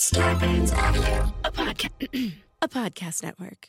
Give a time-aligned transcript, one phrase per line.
[0.00, 1.30] Scarpins Audio.
[1.44, 3.68] a podcast, a podcast network.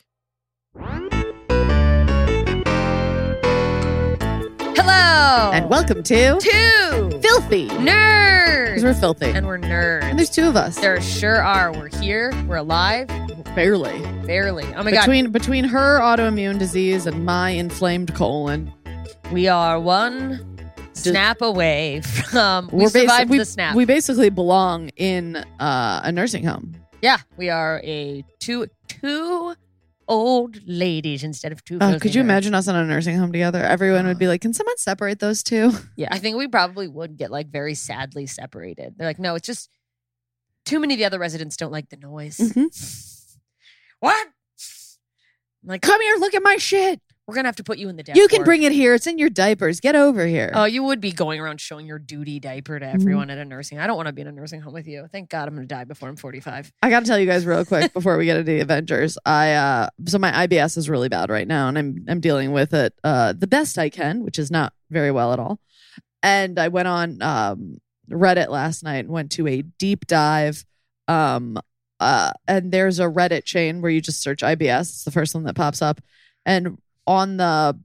[4.74, 5.50] Hello.
[5.52, 7.68] And welcome to two Filthy.
[7.68, 8.64] nerds.
[8.68, 9.26] Because we're filthy.
[9.26, 10.04] and we're nerds.
[10.04, 10.76] And there's two of us.
[10.78, 11.70] there sure are.
[11.70, 12.32] We're here.
[12.48, 13.08] We're alive.
[13.54, 14.00] Barely.
[14.24, 14.64] Barely.
[14.74, 15.00] Oh my god.
[15.00, 18.72] between between her autoimmune disease and my inflamed colon.
[19.30, 20.51] We are one
[20.92, 22.68] snap away from.
[22.72, 23.74] We basi- survived we, the snap.
[23.74, 26.74] We basically belong in uh, a nursing home.
[27.00, 29.54] yeah, we are a two two
[30.08, 31.78] old ladies instead of two.
[31.80, 33.62] Oh, could you imagine us in a nursing home together?
[33.62, 35.72] Everyone would be like, "Can someone separate those two?
[35.96, 38.94] Yeah, I think we probably would get like very sadly separated.
[38.96, 39.70] They're like, no, it's just
[40.64, 43.38] too many of the other residents don't like the noise.
[44.00, 44.26] What?
[44.26, 47.00] I'm like, Come here, look at my shit.
[47.26, 48.94] We're gonna have to put you in the death You can bring it here.
[48.94, 49.80] It's in your diapers.
[49.80, 52.94] Get over here." Oh, you would be going around showing your duty diaper to Mm-hmm.
[53.00, 53.78] everyone at a nursing.
[53.78, 55.06] I don't want to be in a nursing home with you.
[55.12, 56.72] Thank God I'm going to die before I'm 45.
[56.82, 59.16] I got to tell you guys real quick before we get into the Avengers.
[59.24, 62.74] I uh so my IBS is really bad right now and I'm I'm dealing with
[62.74, 65.60] it uh the best I can, which is not very well at all.
[66.22, 67.78] And I went on um
[68.10, 70.64] Reddit last night and went to a deep dive
[71.08, 71.58] um
[72.00, 74.80] uh and there's a Reddit chain where you just search IBS.
[74.80, 76.00] It's the first one that pops up
[76.44, 77.78] and on the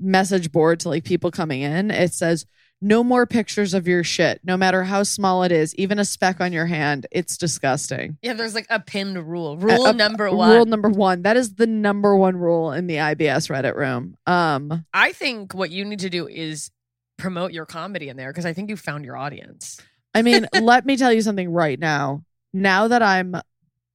[0.00, 2.46] message board to like people coming in, it says
[2.80, 6.40] no more pictures of your shit, no matter how small it is, even a speck
[6.40, 7.06] on your hand.
[7.10, 8.18] It's disgusting.
[8.20, 9.56] Yeah, there's like a pinned rule.
[9.56, 10.50] Rule Uh, uh, number one.
[10.50, 11.22] Rule number one.
[11.22, 14.16] That is the number one rule in the IBS Reddit room.
[14.26, 16.70] Um, I think what you need to do is
[17.16, 19.80] promote your comedy in there because I think you found your audience.
[20.14, 22.22] I mean, let me tell you something right now.
[22.52, 23.34] Now that I'm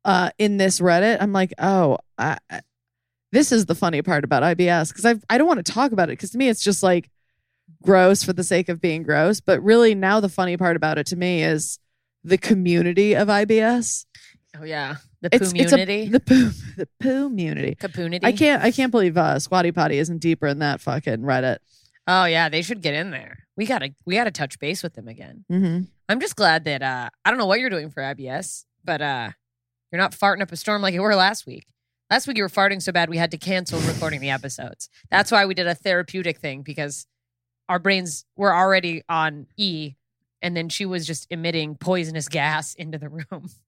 [0.05, 2.39] uh in this Reddit, I'm like, oh, I-
[3.31, 6.09] this is the funny part about IBS because I I don't want to talk about
[6.09, 7.09] it because to me it's just like
[7.83, 9.39] gross for the sake of being gross.
[9.39, 11.79] But really, now the funny part about it to me is
[12.23, 14.05] the community of IBS.
[14.59, 14.95] Oh, yeah.
[15.21, 16.07] The It's it's a, community.
[16.09, 17.75] the poo the poo community.
[17.75, 18.25] Community.
[18.25, 21.57] I can't I can't believe uh, Squatty Potty isn't deeper in that fucking Reddit.
[22.07, 22.49] Oh, yeah.
[22.49, 23.39] They should get in there.
[23.55, 25.45] We got to we got to touch base with them again.
[25.51, 25.83] Mm-hmm.
[26.07, 29.29] I'm just glad that uh I don't know what you're doing for IBS, but uh
[29.91, 31.65] you're not farting up a storm like you were last week.
[32.09, 34.89] Last week you were farting so bad we had to cancel recording the episodes.
[35.11, 37.05] That's why we did a therapeutic thing because
[37.67, 39.93] our brains were already on E
[40.41, 43.49] and then she was just emitting poisonous gas into the room.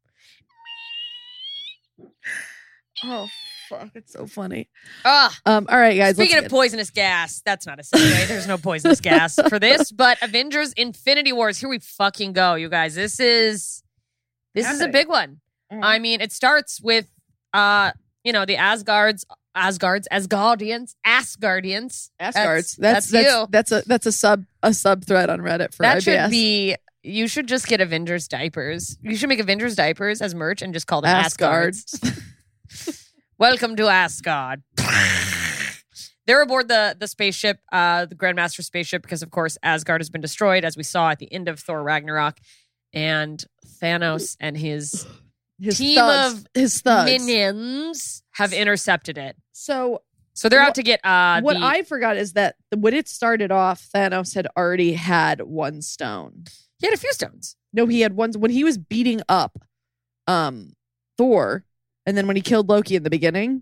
[3.04, 3.28] Oh
[3.68, 4.70] fuck, it's so funny.
[5.06, 6.16] Ah, Um, all right, guys.
[6.18, 8.28] speaking of poisonous gas, that's not a segue.
[8.28, 12.70] There's no poisonous gas for this, but Avengers Infinity Wars, here we fucking go, you
[12.70, 12.94] guys.
[12.94, 13.82] This is
[14.54, 15.40] this is a big one.
[15.72, 17.08] I mean, it starts with
[17.54, 17.92] uh,
[18.24, 22.10] you know, the Asgards, Asgards, Asgardians, Asgardians.
[22.20, 22.76] Asgards.
[22.76, 23.48] That's- That's that's that's you.
[23.50, 26.04] that's a that's a sub a sub thread on Reddit for that IBS.
[26.04, 26.76] should be.
[27.04, 28.98] You should just get Avengers diapers.
[29.02, 32.00] You should make Avengers diapers as merch and just call them Asgards.
[32.04, 33.08] Asgards.
[33.40, 34.62] Welcome to Asgard.
[36.28, 40.22] They're aboard the the spaceship, uh, the Grandmaster spaceship, because of course Asgard has been
[40.22, 42.38] destroyed, as we saw at the end of Thor Ragnarok,
[42.94, 43.44] and
[43.82, 45.06] Thanos and his
[45.62, 47.06] his team thugs, of his thugs.
[47.12, 49.36] minions have intercepted it.
[49.52, 50.02] So
[50.34, 53.52] So they're out to get uh what the- I forgot is that when it started
[53.52, 56.46] off, Thanos had already had one stone.
[56.80, 57.56] he had a few stones.
[57.74, 59.60] No, he had one when he was beating up
[60.28, 60.74] um
[61.18, 61.64] Thor,
[62.06, 63.62] and then when he killed Loki in the beginning,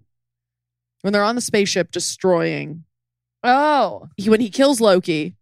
[1.01, 2.85] when they're on the spaceship destroying
[3.43, 5.35] Oh, he when he kills Loki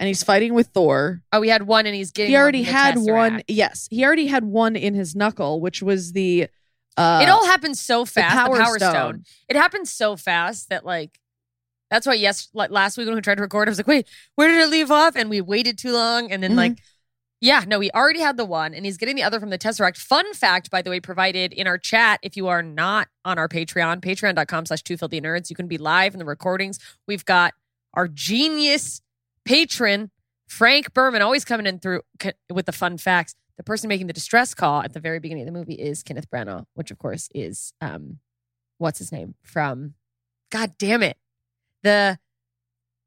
[0.00, 2.30] and he's fighting with Thor, oh, he had one, and he's getting.
[2.32, 3.42] he already had the one.
[3.46, 6.48] Yes, he already had one in his knuckle, which was the
[6.96, 8.34] uh it all happened so fast.
[8.34, 8.90] The power, power, stone.
[8.90, 9.24] stone.
[9.48, 11.20] It happened so fast that like.
[11.90, 14.08] That's why yes, like last week when we tried to record, I was like, "Wait,
[14.36, 16.56] where did it leave off?" And we waited too long, and then Mhm.
[16.56, 16.78] like,
[17.40, 19.96] yeah, no, he already had the one, and he's getting the other from the Tesseract.
[19.96, 22.20] Fun fact, by the way, provided in our chat.
[22.22, 26.14] If you are not on our Patreon, Patreon.com/slash Two Filthy Nerds, you can be live
[26.14, 26.78] in the recordings.
[27.08, 27.54] We've got
[27.94, 29.00] our genius
[29.50, 30.10] patron
[30.46, 32.02] Frank Berman always coming in through
[32.52, 33.34] with the fun facts.
[33.56, 36.30] The person making the distress call at the very beginning of the movie is Kenneth
[36.30, 38.18] Branagh, which of course is um,
[38.78, 39.94] what's his name from?
[40.50, 41.16] God damn it,
[41.82, 42.18] the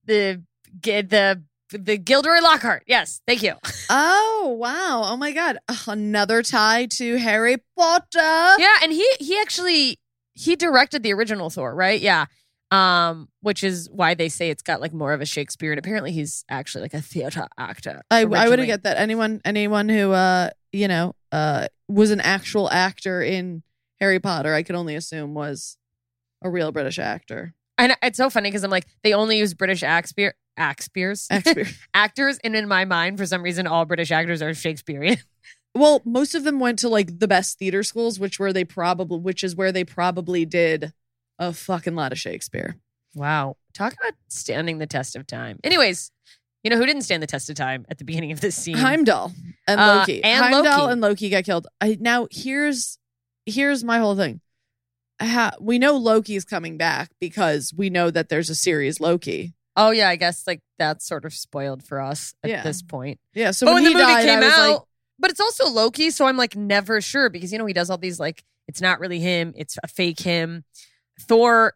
[0.06, 0.44] the
[0.82, 2.84] the the Gilderoy Lockhart.
[2.88, 3.56] Yes, thank you.
[3.90, 5.04] Oh wow!
[5.06, 5.58] Oh my god!
[5.88, 8.56] Another tie to Harry Potter.
[8.58, 10.00] yeah, and he he actually
[10.34, 12.00] he directed the original Thor, right?
[12.02, 12.26] Yeah.
[12.74, 16.12] Um, which is why they say it's got like more of a Shakespeare, and apparently
[16.12, 18.02] he's actually like a theater actor.
[18.10, 18.98] I I wouldn't get that.
[18.98, 23.62] Anyone anyone who uh you know uh was an actual actor in
[24.00, 25.78] Harry Potter, I could only assume was
[26.42, 27.54] a real British actor.
[27.78, 31.28] And it's so funny because I'm like, they only use British Shakespeare, Shakespeare's
[31.94, 35.18] actors, and in my mind, for some reason, all British actors are Shakespearean.
[35.76, 39.18] Well, most of them went to like the best theater schools, which were they probably,
[39.18, 40.94] which is where they probably did
[41.40, 42.76] a fucking lot of Shakespeare.
[43.16, 43.58] Wow.
[43.74, 45.60] Talk about standing the test of time.
[45.64, 46.12] Anyways,
[46.64, 48.78] you know who didn't stand the test of time at the beginning of this scene?
[48.78, 49.34] Heimdall
[49.68, 50.24] and Uh, Loki.
[50.24, 50.92] and Heimdall Loki.
[50.94, 51.68] and Loki got killed.
[51.82, 52.98] I, now here's
[53.46, 54.40] here's my whole thing.
[55.60, 59.54] We know Loki's coming back because we know that there's a series Loki.
[59.76, 62.64] Oh yeah, I guess like that's sort of spoiled for us at Yeah.
[62.64, 63.20] this point.
[63.34, 63.52] Yeah.
[63.52, 64.82] So but when, when, he the movie died, came out, like,
[65.20, 67.98] but it's also Loki, so I'm like never sure because you know he does all
[67.98, 70.64] these like it's not really him, it's a fake him.
[71.22, 71.74] Thor,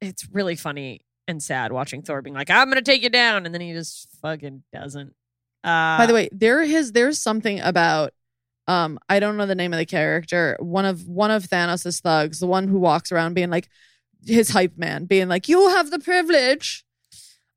[0.00, 3.54] it's really funny and sad watching Thor being like, "I'm gonna take you down," and
[3.54, 5.14] then he just fucking doesn't.
[5.62, 8.12] Uh, By the way, there is there's something about
[8.68, 10.56] um I don't know the name of the character.
[10.60, 13.68] One of one of Thanos' thugs, the one who walks around being like
[14.26, 16.84] his hype man, being like, "You have the privilege."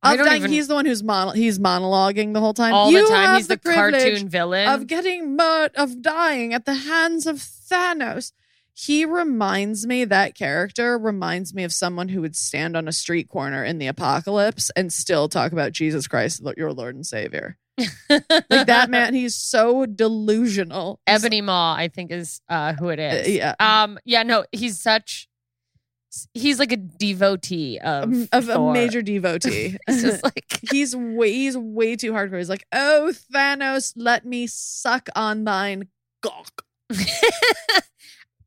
[0.04, 0.42] I Of don't dying.
[0.44, 2.74] even- he's the one who's mon- he's monologuing the whole time.
[2.74, 4.70] all you the time have he's the, privilege cartoon villain.
[4.70, 8.32] of getting mur- of dying at the hands of Thanos.
[8.80, 13.28] He reminds me that character reminds me of someone who would stand on a street
[13.28, 17.58] corner in the apocalypse and still talk about Jesus Christ, your Lord and Savior.
[18.10, 21.00] Like that man, he's so delusional.
[21.08, 23.30] Ebony Maw, I think is uh, who it is uh,
[23.60, 25.28] yeah, Um, yeah, no, he's such.
[26.36, 29.78] He's like a devotee of Um, of a major devotee.
[29.88, 32.38] He's just like he's way he's way too hardcore.
[32.38, 35.88] He's like, oh Thanos, let me suck on thine
[36.22, 36.64] cock.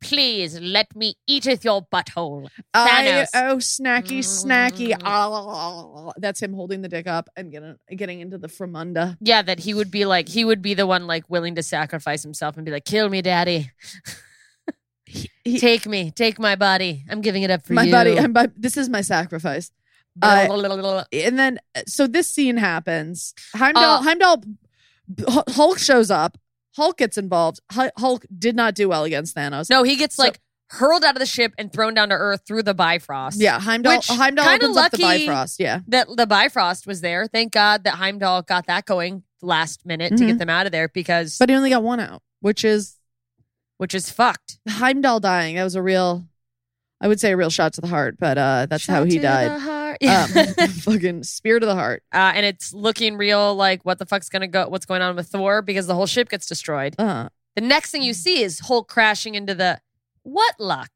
[0.01, 2.49] Please let me eateth your butthole.
[2.73, 3.29] I Thanos.
[3.35, 4.93] oh snacky snacky.
[4.93, 5.03] Mm.
[5.05, 9.17] Ah, that's him holding the dick up and getting getting into the fromunda.
[9.21, 12.23] Yeah, that he would be like he would be the one like willing to sacrifice
[12.23, 13.71] himself and be like, "Kill me, daddy.
[15.05, 17.05] He- take me, take my body.
[17.11, 19.71] I'm giving it up for my you." buddy, I'm, bu- this is my sacrifice.
[20.17, 21.05] Blah, uh, blah, blah.
[21.13, 23.35] And then so this scene happens.
[23.55, 24.43] Heimdall Uh, Heimdall
[25.51, 26.39] Hulk shows up.
[26.81, 27.61] Hulk gets involved.
[27.99, 29.69] Hulk did not do well against Thanos.
[29.69, 30.41] no, he gets So- like
[30.71, 33.41] hurled out of the ship and thrown down to earth through the Bifrost.
[33.41, 35.59] Yeah, Heimdall Which, Heimdall opens up the Bifrost.
[35.61, 35.81] Yeah.
[35.89, 37.27] that the Bifrost was there.
[37.27, 40.27] Thank God that Heimdall got that going last minute to Mhm.
[40.29, 42.97] get them out of there because, But he only got one out, which is
[43.79, 44.59] which is fucked.
[44.69, 45.57] Heimdall dying.
[45.57, 46.27] That was a real
[47.01, 49.23] I would say a real shot to the heart, but uh that's how he to
[49.23, 49.51] died.
[50.01, 50.31] The heart.
[50.59, 50.65] Yeah.
[50.65, 52.03] Um, fucking spear to the heart.
[52.13, 54.69] uh, and it's looking real like what the fuck's gonna go?
[54.69, 56.95] What's going on with Thor because the whole ship gets destroyed.
[56.99, 59.81] Uh, The next thing you see is Hulk crashing into the
[60.23, 60.91] what luck?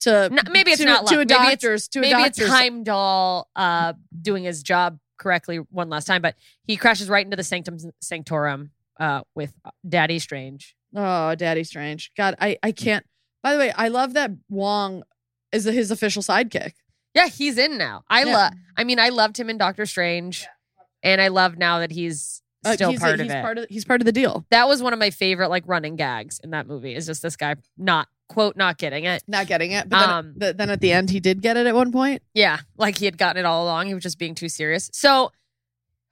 [0.00, 1.12] to No, maybe it's to, not luck.
[1.12, 3.92] to a Maybe it's- doctor's to a Maybe it's Heimdall uh,
[4.22, 8.70] doing his job correctly one last time, but he crashes right into the Sanctum Sanctorum
[8.98, 9.52] uh, with
[9.86, 10.74] Daddy Strange.
[10.96, 12.12] Oh, Daddy Strange.
[12.16, 13.04] God, I I can't.
[13.42, 15.02] By the way, I love that Wong
[15.52, 16.72] is his official sidekick.
[17.14, 18.04] Yeah, he's in now.
[18.08, 18.32] I Yeah.
[18.36, 18.52] love.
[18.76, 20.46] I mean, I loved him in Doctor Strange,
[21.02, 23.42] and I love now that he's Uh, still he's, part of it.
[23.42, 24.44] Part of he's part of the deal.
[24.50, 26.94] that was one of my favorite like running gags in that movie.
[26.94, 29.22] Is just this guy not quote not getting it.
[29.26, 31.66] Not getting it, but then, Um, th- then at the end he did get it
[31.66, 32.22] at one point.
[32.34, 33.86] Yeah, like he had gotten it all along.
[33.88, 34.88] He was just being too serious.
[34.92, 35.32] So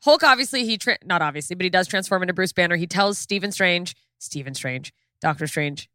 [0.02, 2.76] Hulk, obviously, he tra- not obviously, but he does transform into Bruce Banner.
[2.76, 5.88] He tells Stephen Strange, Stephen Strange, Doctor Strange,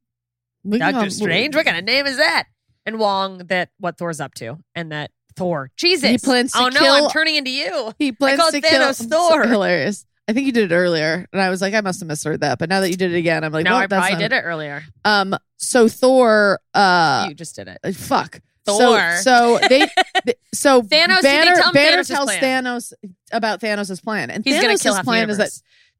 [0.63, 1.55] We Doctor Strange.
[1.55, 2.45] What kind of name is that?
[2.85, 6.67] And Wong that what Thor's up to, and that Thor, Jesus, He plans to oh
[6.69, 7.93] no, I'm turning into you.
[7.97, 9.43] He plans called to Thanos kill Thor.
[9.47, 10.05] Hilarious.
[10.27, 12.57] I think you did it earlier, and I was like, I must have misheard that.
[12.59, 14.31] But now that you did it again, I'm like, no, well, I probably not- did
[14.33, 14.83] it earlier.
[15.03, 17.79] Um, so Thor, uh, you just did it.
[17.83, 18.39] uh, fuck.
[18.65, 19.17] Thor.
[19.21, 19.79] So, so they,
[20.25, 22.31] th- so Thanos, Banner, Banner Thanos' tells?
[22.31, 22.93] Thanos
[23.33, 25.51] about Thanos' plan, and He's Thanos' kill plan is that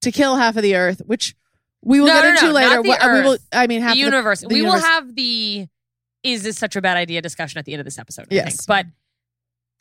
[0.01, 1.35] to kill half of the Earth, which
[1.81, 2.81] we will No, get no, into no, later.
[2.81, 3.33] What- we will.
[3.33, 3.47] Earth.
[3.51, 4.39] I mean, half the universe.
[4.41, 4.81] the we universe.
[4.81, 5.67] will have the
[6.23, 8.27] is this such a bad idea discussion at the end of this episode.
[8.31, 8.55] I Yes.
[8.57, 8.67] think.
[8.67, 8.85] but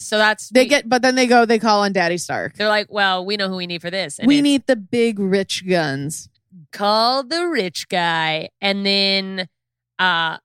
[0.00, 1.44] so that's They we- get, but then they go.
[1.44, 2.54] They call on Daddy Stark.
[2.54, 4.18] They're like, well, we know who we need for this.
[4.18, 6.28] And we need the big rich guns.
[6.72, 9.49] call the rich guy, and then
[9.99, 10.38] uh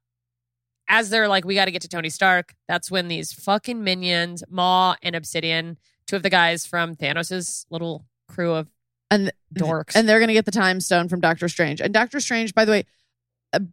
[0.90, 2.54] as they're like, we got to get to Tony Stark.
[2.70, 8.06] That's when these fucking minions, Maw and Obsidian, two of the guys from Thanos' little
[8.30, 8.70] crew of
[9.12, 11.82] And dorks, and they're going to get the time stone from Doctor Strange.
[11.82, 12.86] And Doctor Strange, by the way,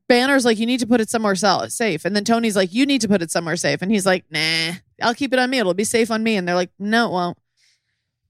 [0.08, 2.04] Banner's like, you need to put it somewhere safe.
[2.04, 3.82] And then Tony's like, you need to put it somewhere safe.
[3.82, 4.72] And he's like, nah,
[5.02, 5.58] I'll keep it on me.
[5.58, 6.36] It'll be safe on me.
[6.36, 7.38] And they're like, no, it won't.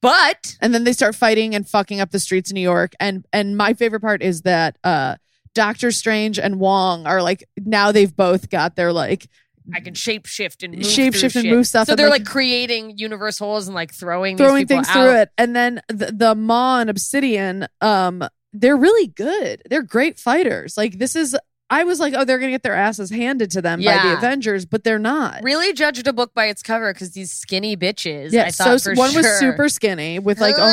[0.00, 2.92] but And then they start fighting and fucking up the streets of New York.
[3.00, 5.16] And and my favorite part is that uh
[5.54, 9.28] Doctor Strange and Wong are like now they've both got their like
[9.74, 11.54] I can shape shift and move Shape shift and shit.
[11.54, 14.88] move stuff So they're like- like, creating universe holes and like throwing throwing people things
[14.88, 14.92] out.
[14.92, 15.30] through it.
[15.38, 18.22] And then the, the Maw and Obsidian, um,
[18.54, 19.62] they're really good.
[19.68, 20.76] They're great fighters.
[20.76, 21.36] Like this is
[21.70, 24.64] I was like, oh, they're gonna get their asses handed to them by the Avengers,
[24.66, 25.40] but they're not.
[25.42, 28.32] Really judged a book by its cover because these skinny bitches.
[28.32, 30.72] Yeah, so thought s- for one was super skinny with like a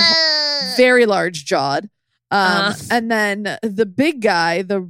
[0.77, 1.85] very large jawed.
[2.29, 2.73] Um, Uh.
[2.91, 4.89] and then the big guy, the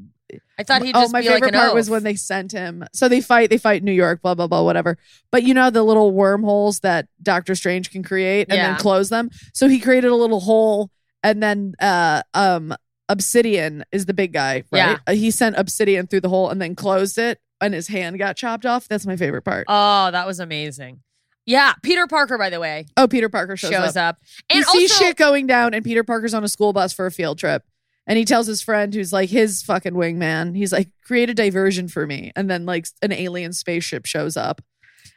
[0.58, 2.52] I thought he'd oh, just my be like favorite an part was when they sent
[2.52, 2.86] him.
[2.94, 4.98] So they fight, they fight New York, blah blah blah, whatever.
[5.32, 8.72] But you know the little wormholes that Doctor Strange can create and Yeah.
[8.72, 9.30] then close them.
[9.54, 10.90] So he created a little hole,
[11.24, 12.76] and then uh um
[13.10, 14.80] Obsidian is the big guy, right?
[14.80, 14.98] Yeah.
[15.06, 18.38] Uh, he sent Obsidian through the hole and then closed it, and his hand got
[18.38, 18.88] chopped off.
[18.88, 19.66] That's my favorite part.
[19.68, 21.02] Oh, that was amazing.
[21.46, 24.16] Yeah, Peter Parker, by the way, oh, Peter Parker shows, shows, up.
[24.16, 24.22] up.
[24.50, 27.06] And you see also, shit going down, and Peter Parker's on a school bus for
[27.06, 27.64] a field trip.
[28.08, 31.88] And he tells his friend, who's like his fucking wingman, he's like, create a diversion
[31.88, 32.32] for me.
[32.36, 34.62] And then, like, an alien spaceship shows up.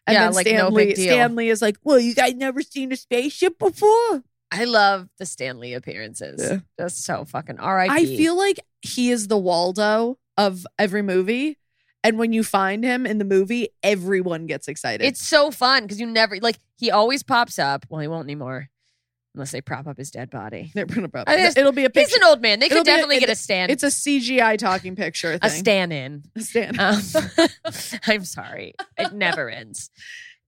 [0.06, 1.12] And Yeah, then like, Stan, no Lee, big deal.
[1.14, 4.22] Stan is like, well, you guys never seen a spaceship before?
[4.54, 6.40] I love the Stan Lee appearances.
[6.50, 6.58] Yeah.
[6.78, 7.92] Just so fucking R.I.P.
[7.92, 11.58] I feel like he is the Waldo of every movie.
[12.02, 15.06] And when you find him in the movie, everyone gets excited.
[15.06, 17.86] it's so fun because you never like he always pops up.
[17.88, 18.68] Well, he won't anymore
[19.34, 20.70] unless they prop up his dead body.
[20.74, 22.60] They're gonna prob- I just- It'll be a He's an old man.
[22.60, 23.72] They could be a- definitely get a stand.
[23.72, 25.50] It's a CGI talking picture a thing.
[25.50, 26.22] stand in.
[26.36, 26.78] A stand.
[26.78, 27.00] Um,
[28.06, 28.74] I'm sorry.
[28.98, 29.90] It never ends.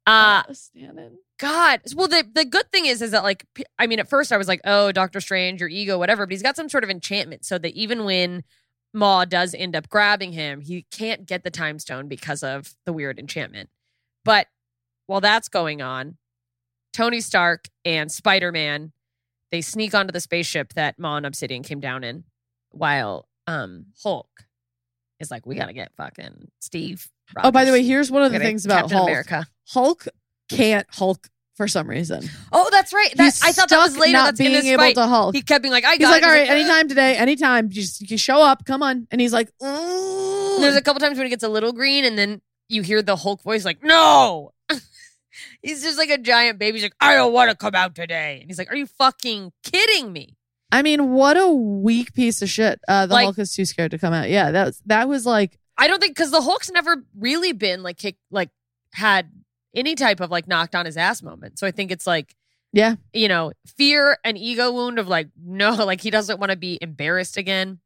[0.07, 1.19] Uh A stand-in.
[1.39, 1.81] God.
[1.95, 3.45] Well, the the good thing is, is that like,
[3.79, 6.27] I mean, at first I was like, oh, Doctor Strange, your ego, whatever.
[6.27, 8.45] But he's got some sort of enchantment, so that even when
[8.95, 12.93] Maw does end up grabbing him, he can't get the time stone because of the
[12.93, 13.69] weird enchantment.
[14.25, 14.47] But
[15.07, 16.17] while that's going on,
[16.93, 18.93] Tony Stark and Spider Man
[19.51, 22.25] they sneak onto the spaceship that Maw and Obsidian came down in,
[22.71, 24.29] while um Hulk
[25.21, 27.09] is like, we gotta get fucking Steve.
[27.43, 29.09] Oh, by the way, here's one of the things about Captain Hulk.
[29.09, 29.47] America.
[29.69, 30.07] Hulk
[30.49, 32.23] can't Hulk for some reason.
[32.53, 33.15] Oh, that's right.
[33.17, 34.13] That, He's I thought that was later.
[34.13, 34.95] not That's being in able fight.
[34.97, 35.35] to Hulk.
[35.35, 36.27] He kept being like, I He's got like, it.
[36.27, 39.07] all right, He's like, all right, anytime today, anytime, just you show up, come on.
[39.11, 42.19] And he's like, "Ooh." There's a couple times when he gets a little green, and
[42.19, 44.53] then you hear the Hulk voice like, "No."
[45.63, 46.77] he's just like a giant baby.
[46.79, 49.53] He's like, "I don't want to come out today." And he's like, "Are you fucking
[49.65, 50.37] kidding me?"
[50.73, 52.81] I mean, what a weak piece of shit.
[52.89, 54.29] Uh, the Like- Hulk is too scared to come out.
[54.29, 57.83] Yeah, that was that was like I don't think because the Hulk's never really been
[57.83, 58.51] like kick like
[58.93, 59.31] had
[59.77, 61.59] any type of like knocked on his ass moment.
[61.59, 62.35] So I think it's like
[62.73, 62.97] Yeah.
[63.13, 66.79] you know, fear and ego wound of like no, like he doesn't want to be
[66.81, 67.79] embarrassed again.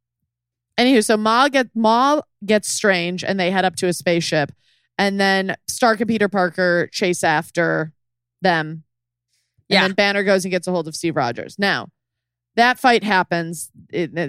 [0.78, 4.52] Anywho, so Maw get Maw gets strange and they head up to a spaceship.
[4.96, 7.92] And then Stark and Peter Parker chase after
[8.42, 8.66] them.
[8.68, 8.82] And
[9.68, 9.82] Yeah.
[9.82, 11.56] then Banner goes and gets a hold of Steve Rogers.
[11.58, 11.88] Now,
[12.56, 13.70] that fight happens,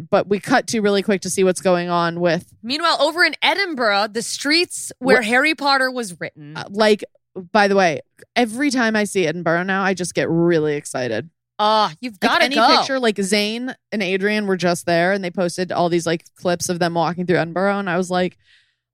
[0.10, 3.34] but we cut to really quick to see what's going on with Meanwhile, over in
[3.41, 6.56] Edinburgh, the streets where Harry Potter was written.
[6.56, 7.03] uh, like
[7.36, 8.02] by the way,
[8.36, 11.30] every time I see Edinburgh now, I just get really excited.
[11.60, 12.78] Ah, you've Like got to any go.
[12.78, 16.70] picture, like Zane and Adrian were just there, and they posted all these like clips
[16.70, 18.38] of them walking through Edinburgh, and I was like,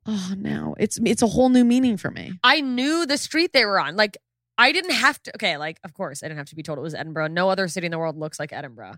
[0.06, 3.66] "Oh no, it's it's a whole new meaning for me." I knew the street they
[3.66, 3.96] were on.
[3.96, 4.18] Like,
[4.58, 5.36] I didn't have to.
[5.36, 7.28] Okay, like, of course, I didn't have to be told it was Edinburgh.
[7.28, 8.96] No other city in the world looks like Edinburgh.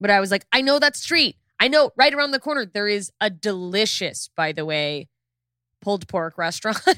[0.00, 1.36] But I was like, I know that street.
[1.58, 5.08] I know right around the corner there is a delicious, by the way,
[5.80, 6.80] pulled pork restaurant.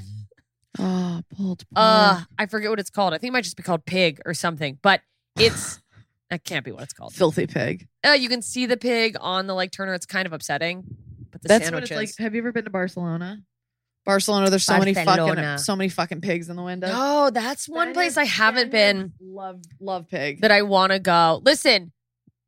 [0.78, 1.76] Oh, pulled pork.
[1.76, 3.14] uh, I forget what it's called.
[3.14, 4.78] I think it might just be called Pig or something.
[4.82, 5.00] But
[5.38, 5.80] it's
[6.30, 7.14] that can't be what it's called.
[7.14, 7.88] filthy pig.
[8.06, 9.94] Uh, you can see the pig on the like Turner.
[9.94, 10.84] It's kind of upsetting.
[11.30, 11.90] But the That's sandwiches.
[11.90, 12.24] what it's like.
[12.24, 13.42] Have you ever been to Barcelona?
[14.04, 16.86] Barcelona, there's so many fucking so many fucking pigs in the window.
[16.86, 19.12] No, that's one place I haven't been.
[19.20, 20.42] Love love pig.
[20.42, 21.42] that I want to go.
[21.44, 21.92] Listen,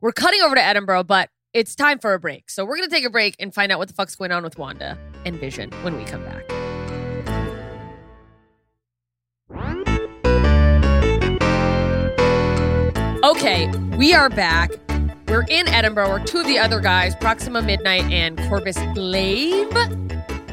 [0.00, 2.48] we're cutting over to Edinburgh, but it's time for a break.
[2.48, 4.44] So we're going to take a break and find out what the fuck's going on
[4.44, 6.48] with Wanda and Vision when we come back.
[13.28, 13.68] Okay,
[13.98, 14.70] we are back.
[15.28, 19.68] We're in Edinburgh where two of the other guys, Proxima Midnight and Corvus Glaive,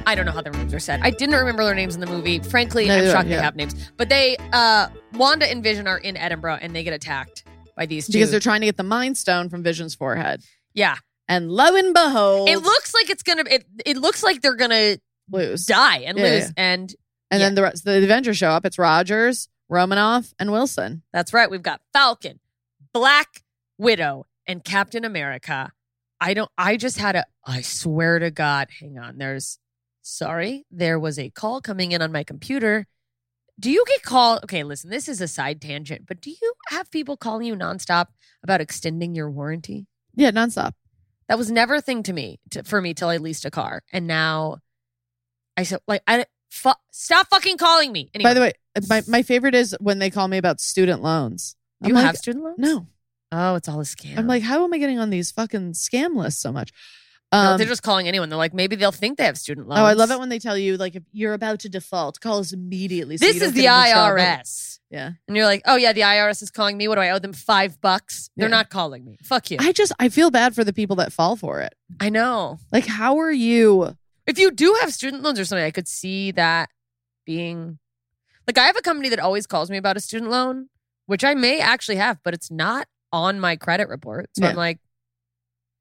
[0.05, 0.99] I don't know how their names are said.
[1.01, 2.39] I didn't remember their names in the movie.
[2.39, 3.37] Frankly, Neither I'm I, shocked yeah.
[3.37, 3.91] they have names.
[3.95, 7.45] But they, uh, Wanda and Vision are in Edinburgh and they get attacked
[7.77, 8.13] by these two.
[8.13, 10.41] because they're trying to get the Mind Stone from Vision's forehead.
[10.73, 10.97] yeah,
[11.29, 13.43] And lo and behold, it looks like it's gonna.
[13.49, 14.97] It, it looks like they're gonna
[15.31, 15.65] lose.
[15.65, 16.43] die and Yeah, lose.
[16.43, 16.49] yeah.
[16.57, 16.95] And
[17.31, 17.45] And Yeah.
[17.47, 18.65] then the rest, the Avengers show up.
[18.65, 21.03] It's Rogers, Romanoff, and Wilson.
[21.13, 21.49] that's right.
[21.49, 22.39] We've got Falcon,
[22.95, 23.43] Black
[23.77, 25.73] Widow, and Captain America.
[26.21, 26.49] I don't.
[26.57, 27.25] I just had a.
[27.45, 28.69] I swear to God.
[28.79, 29.17] Hang on.
[29.17, 29.59] There's.
[30.01, 32.87] Sorry, there was a call coming in on my computer.
[33.59, 34.45] Do you get called?
[34.45, 34.89] Okay, listen.
[34.89, 38.07] This is a side tangent, but do you have people calling you nonstop
[38.41, 39.87] about extending your warranty?
[40.15, 40.71] Yeah, nonstop.
[41.27, 43.83] That was never a thing to me to, for me till I leased a car,
[43.91, 44.59] and now
[45.57, 48.09] I said like I fu- stop fucking calling me.
[48.13, 48.53] Anyway, By the way,
[48.87, 51.57] my, my favorite is when they call me about student loans.
[51.81, 52.57] I'm you like, have student loans?
[52.59, 52.87] No.
[53.31, 54.17] Oh, it's all a scam.
[54.17, 56.71] I'm like, how am I getting on these fucking scam lists so much?
[57.31, 58.29] Um, they're just calling anyone.
[58.29, 59.81] They're like, maybe they'll think they have student loans.
[59.81, 62.39] oh, I love it when they tell you like if you're about to default, call
[62.39, 63.17] us immediately.
[63.17, 64.21] so this is the get into trouble.
[64.21, 64.79] IRS.
[64.89, 65.11] Yeah.
[65.27, 66.87] And you're like, oh yeah, the IRS is calling me.
[66.87, 67.33] What do I owe them?
[67.33, 68.29] Five bucks.
[68.37, 68.55] They're Yeah.
[68.55, 69.17] not calling me.
[69.23, 69.57] Fuck you.
[69.59, 71.73] I just I feel bad for the people that fall for it.
[71.99, 72.59] I know.
[72.71, 73.97] Like, how are you?
[74.27, 76.69] If you do have student loans or something, I could see that
[77.25, 77.79] being
[78.47, 80.69] like I have a company that always calls me about a student loan,
[81.05, 84.29] which I may actually have, but it's not on my credit report.
[84.33, 84.79] So I'm like,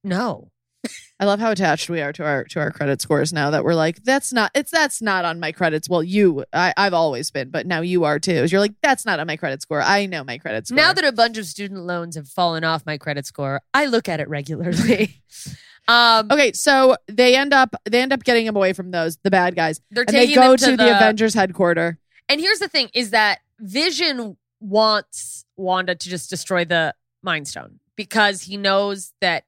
[0.03, 0.51] no.
[1.21, 3.75] I love how attached we are to our to our credit scores now that we're
[3.75, 5.89] like, that's not it's that's not on my credits.
[5.89, 8.45] Well, you I, I've always been, but now you are too.
[8.45, 9.81] You're like, that's not on my credit score.
[9.81, 10.77] I know my credit score.
[10.77, 14.09] Now that a bunch of student loans have fallen off my credit score, I look
[14.09, 15.23] at it regularly.
[15.89, 19.31] um, Okay, so they end up they end up getting him away from those the
[19.31, 21.95] bad guys, they're and they taking go them to, the, Avengers headquarters.
[22.29, 27.81] And here's the thing: is that Vision wants Wanda to just destroy the Mind Stone
[27.97, 29.45] because he knows that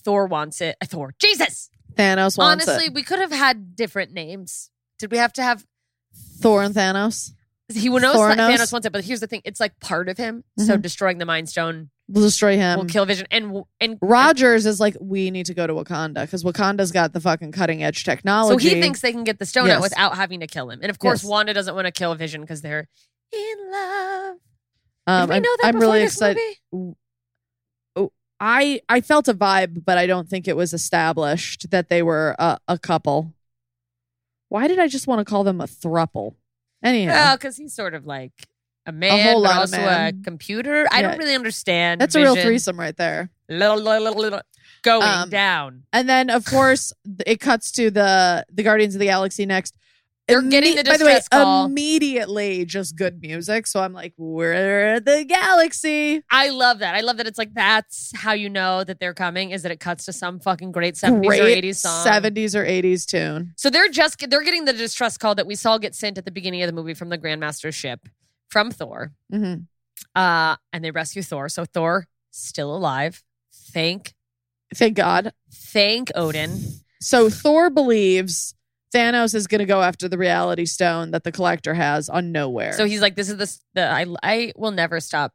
[0.00, 0.76] Thor wants it.
[0.80, 1.70] Uh, Thor, Jesus.
[1.94, 2.70] Thanos wants it.
[2.70, 2.94] Honestly, it.
[2.94, 4.70] we could have had different names.
[4.98, 5.64] Did we have to have?
[6.40, 7.32] Thor and Thanos.
[7.72, 8.38] He knows that?
[8.38, 10.44] Thanos wants it, but here's the thing: it's like part of him.
[10.58, 10.82] So Mhm.
[10.82, 12.78] destroying the Mind Stone We'll destroy him.
[12.78, 13.26] will kill Vision.
[13.30, 17.20] And and Rogers is like, we need to go to Wakanda because Wakanda's got the
[17.20, 18.62] fucking cutting edge technology.
[18.68, 20.80] so he thinks they can get the stone out without having to kill him.
[20.82, 21.30] And of course, Yes.
[21.30, 22.88] Wanda doesn't want to kill Vision because they're
[23.32, 24.36] in love.
[25.06, 26.40] um, Did we I'm, know that I'm really excited.
[26.72, 26.96] movie?
[28.40, 32.34] I I felt a vibe, but I don't think it was established that they were
[32.38, 33.32] a, a couple.
[34.48, 36.34] Why did I just want to call them a thruple?
[36.82, 38.32] Anyhow, Well, because he's sort of like
[38.86, 40.20] a man, whole but lot of also man.
[40.20, 40.86] a computer.
[40.90, 41.08] I Yeah.
[41.10, 42.00] don't really understand.
[42.00, 42.48] that's a real Vision.
[42.50, 43.30] threesome right there.
[43.48, 44.40] Little, little, little, little,
[44.82, 45.84] going Um, down.
[45.92, 46.92] And then, of course,
[47.26, 49.76] it cuts to the the Guardians of the Galaxy next.
[50.26, 51.66] They're getting the by the way, distress call.
[51.66, 53.66] immediately just good music.
[53.66, 54.52] So I'm like, we're
[54.94, 56.22] at the galaxy.
[56.30, 56.94] I love that.
[56.94, 59.80] I love that it's like that's how you know that they're coming is that it
[59.80, 62.06] cuts to some fucking great 70s or 80s song.
[62.06, 63.52] 70s or 80s tune.
[63.56, 66.30] So they're just they're getting the distress call that we saw get sent at the
[66.30, 68.08] beginning of the movie from the Grandmaster's ship
[68.48, 69.12] from Thor.
[69.30, 69.54] hmm
[70.14, 71.48] Uh and they rescue Thor.
[71.50, 73.22] So Thor still alive.
[73.52, 74.14] Thank
[74.74, 75.32] Thank God.
[75.52, 76.60] thank Odin.
[77.00, 78.54] So Thor believes
[78.94, 82.72] Thanos is going to go after the Reality Stone that the Collector has on Nowhere.
[82.74, 85.32] So he's like, this is the, the I, I will never stop.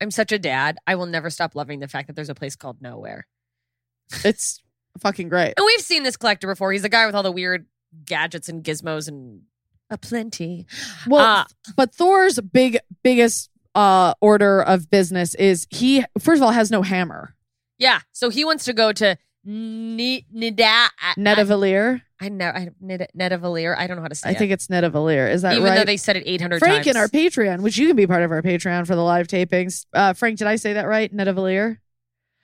[0.00, 0.78] I'm such a dad.
[0.86, 3.26] I will never stop loving the fact that there's a place called Nowhere.
[4.24, 4.62] it's
[5.00, 5.54] fucking great.
[5.56, 6.72] And we've seen this collector before.
[6.72, 7.66] He's the guy with all the weird
[8.04, 9.42] gadgets and gizmos and
[9.90, 10.66] a plenty.
[11.06, 11.44] Well, Uh,
[11.76, 16.82] but Thor's big biggest uh order of business is he first of all has no
[16.82, 17.34] hammer.
[17.78, 18.00] yeah.
[18.12, 20.88] So he wants to go to Nida.
[21.00, 22.02] I, Nedavalier.
[22.20, 22.46] I know.
[22.48, 23.76] I Nedavalier.
[23.76, 24.32] I don't know how to say it.
[24.32, 24.38] I it.
[24.38, 25.30] think it's Nedavalier.
[25.30, 25.86] Is that Even though right?
[25.86, 26.86] they said it 800 Frank times.
[26.88, 29.86] in our Patreon, which you can be part of our Patreon for the live tapings.
[29.92, 31.14] Uh Frank, did I say that right?
[31.14, 31.78] Nedavalier?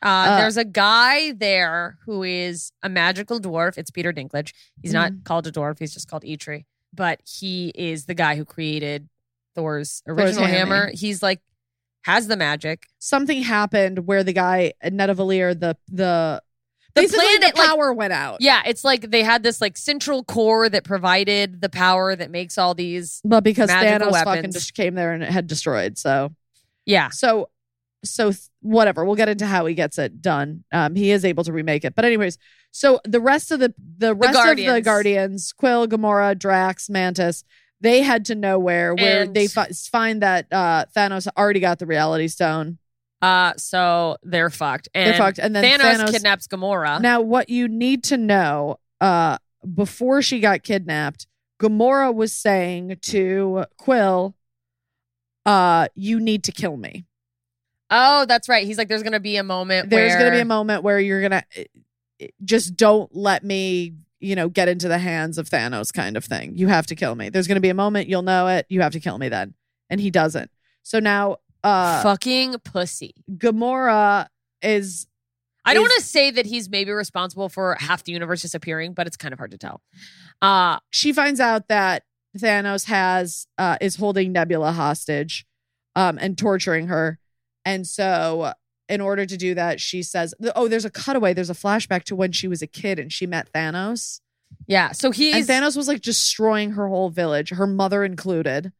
[0.02, 3.76] Uh, Uh, there's a guy there who is a magical dwarf.
[3.78, 4.52] It's Peter Dinklage.
[4.82, 5.22] He's not Mm-hmm.
[5.24, 5.78] called a dwarf.
[5.78, 6.64] He's just called Eitri.
[6.92, 9.08] But he is the guy who created
[9.54, 10.74] Thor's original hammer.
[10.86, 10.90] hammer.
[10.94, 11.40] He's like
[12.04, 12.86] has the magic.
[12.98, 16.42] Something happened where the guy Nedavalier, the the
[16.94, 18.38] The basically planet, the like- power went out.
[18.40, 22.58] Yeah, it's like they had this like central core that provided the power that makes
[22.58, 23.20] all these.
[23.24, 25.98] But because Thanos fucking just came there and it had destroyed.
[25.98, 26.32] So
[26.86, 27.48] Yeah, so
[28.04, 29.04] so whatever.
[29.04, 30.64] We'll get into how he gets it done.
[30.72, 31.94] Um, he is able to remake it.
[31.94, 32.38] But anyways,
[32.72, 34.84] so the rest of the the rest of the Guardians.
[34.84, 37.44] Guardians, Quill, Gamora, Drax, Mantis,
[37.80, 41.86] they head to nowhere where And- they fi- find that uh, Thanos already got the
[41.86, 42.78] Reality Stone.
[43.22, 44.88] Uh, so they're fucked.
[44.94, 47.00] And They're fucked, and then Thanos, Thanos- kidnaps Gamora.
[47.00, 49.38] Now, what you need to know, uh,
[49.74, 51.26] before she got kidnapped,
[51.60, 54.34] Gamora was saying to Quill,
[55.44, 57.04] uh, you need to kill me.
[57.90, 58.66] oh, that's right.
[58.66, 59.90] He's like, there's gonna be a moment.
[59.90, 60.18] There's where...
[60.20, 64.48] going to be a moment where you're going to just don't let me, you know,
[64.48, 66.56] get into the hands of Thanos kind of thing.
[66.56, 67.30] You have to kill me.
[67.30, 68.66] There's going to be a moment you'll know it.
[68.68, 69.54] You have to kill me then.
[69.88, 70.50] And he doesn't.
[70.82, 73.14] So now uh fucking pussy.
[73.30, 74.26] Gamora
[74.62, 75.06] is
[75.64, 79.06] I don't want to say that he's maybe responsible for half the universe disappearing, but
[79.06, 79.82] it's kind of hard to tell.
[80.42, 82.04] Uh she finds out that
[82.38, 85.44] Thanos has uh is holding Nebula hostage
[85.96, 87.18] um and torturing her.
[87.64, 88.52] And so
[88.88, 91.32] in order to do that, she says, "Oh, there's a cutaway.
[91.32, 94.20] There's a flashback to when she was a kid and she met Thanos.
[94.66, 98.72] yeah, so he and Thanos was like destroying her whole village, her mother included.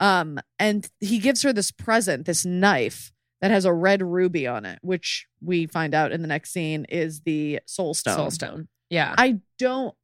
[0.00, 4.64] Um, and he gives her this present, this knife that has a red ruby on
[4.64, 8.16] it, which we find out in the next scene is the Soul Stone.
[8.16, 8.68] Soul Stone.
[8.90, 9.14] Yeah.
[9.18, 9.94] I don't.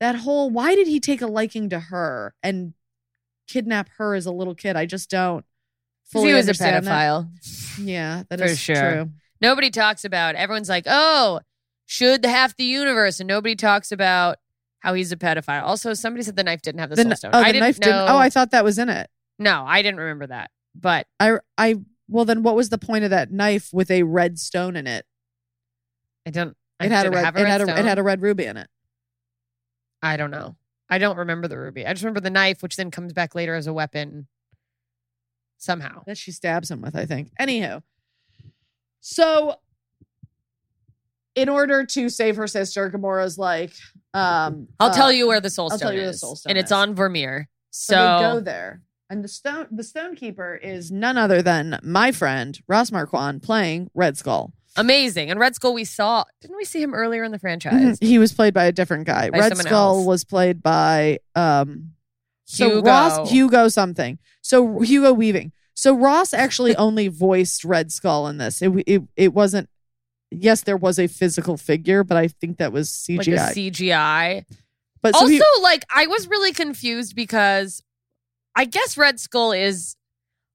[0.00, 2.74] That whole why did he take a liking to her and
[3.48, 4.76] kidnap her as a little kid?
[4.76, 5.44] I just don't
[6.04, 6.90] fully he was a understand that.
[6.92, 7.28] pedophile.
[7.84, 8.76] Yeah, that For is sure.
[8.76, 9.10] true.
[9.40, 10.34] Nobody talks about.
[10.36, 11.40] Everyone's like, "Oh,
[11.86, 14.38] should the half the universe, and nobody talks about
[14.80, 15.62] how he's a pedophile.
[15.62, 17.30] Also, somebody said the knife didn't have the, The, soul stone.
[17.34, 17.84] oh, I the didn't knife know.
[17.86, 18.08] didn't.
[18.10, 19.10] Oh, I thought that was in it.
[19.38, 20.50] no, I didn't remember that.
[20.74, 21.76] But I, I,
[22.08, 25.04] well, then what was the point of that knife with a red stone in it?
[26.26, 26.56] I don't.
[26.80, 27.36] I It had a red.
[27.36, 27.64] it had a.
[27.64, 27.78] stone.
[27.78, 28.68] It had a red ruby in it.
[30.02, 30.56] I don't know.
[30.88, 31.84] I don't remember the ruby.
[31.86, 34.28] I just remember the knife, which then comes back later as a weapon.
[35.60, 37.30] Somehow, that she stabs him with, I think.
[37.40, 37.82] Anywho,
[39.00, 39.56] so
[41.34, 43.72] in order to save her sister, Gamora's like,
[44.14, 46.20] um, I'll uh, tell you where the soul I'll stone tell you where the is,
[46.20, 47.46] soul stone and it's on Vormir.
[47.70, 52.12] So, So, go there, and the stone, the stone keeper is none other than my
[52.12, 54.52] friend Ross Marquand playing Red Skull.
[54.76, 55.30] amazing.
[55.30, 56.24] And Red Skull, we saw.
[56.40, 57.98] Didn't we see him earlier in the franchise?
[58.00, 59.30] He was played by a different guy.
[59.30, 60.06] By Red Skull else.
[60.06, 61.92] was played by um,
[62.44, 62.82] so Hugo.
[62.82, 64.18] Ross Hugo something.
[64.40, 65.52] So Hugo Weaving.
[65.74, 68.62] So Ross actually only voiced Red Skull in this.
[68.62, 69.68] It it it wasn't.
[70.30, 73.18] Yes, there was a physical figure, but I think that was CGI.
[73.18, 74.44] Like a CGI.
[75.02, 77.82] but so also, he, like, I was really confused because
[78.54, 79.96] I guess Red Skull is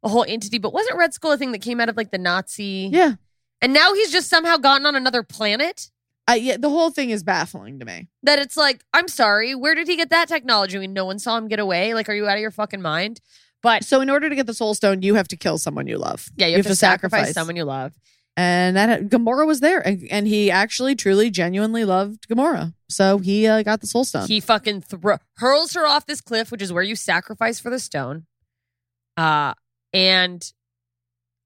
[0.04, 2.18] a whole entity, but wasn't Red Skull a thing that came out of like the
[2.18, 2.90] Nazi?
[2.92, 3.14] yeah,
[3.62, 5.90] And now he's just somehow gotten on another planet?
[6.28, 8.08] I, yeah, the whole thing is baffling to me.
[8.22, 10.78] That it's like, I'm sorry, where did he get that technology?
[10.78, 11.94] I mean, no one saw him get away.
[11.94, 13.20] Like, are you out of your fucking mind?
[13.62, 15.98] But So in order to get the Soul Stone, you have to kill someone you
[15.98, 16.28] love.
[16.36, 17.94] yeah, you, have, to, sacrifice, someone you love.
[18.36, 22.74] And that Gamora was there, and, and he actually, truly, genuinely loved Gamora.
[22.90, 24.28] So he uh, got the Soul Stone.
[24.28, 27.80] He fucking thro- hurls her off this cliff, which is where you sacrifice for the
[27.80, 28.26] stone.
[29.18, 29.54] Uh,
[29.94, 30.44] and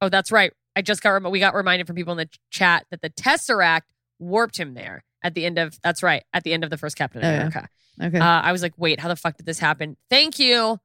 [0.02, 0.52] oh, that's right.
[0.76, 3.10] I just got rem- we got reminded from people in the ch- chat that the
[3.10, 3.82] Tesseract
[4.19, 6.95] warped him there at the end of that's right at the end of the first
[6.95, 7.36] Captain Oh, yeah.
[7.38, 7.67] America.
[8.02, 9.97] okay, Uh, I was like, wait, how the fuck did this happen?
[10.10, 10.80] Thank you.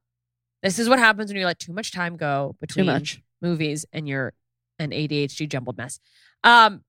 [0.63, 3.21] This is what happens when you let too much time go too between much.
[3.41, 4.33] movies and you're
[4.79, 5.99] an ADHD jumbled mess.
[6.43, 6.81] Um,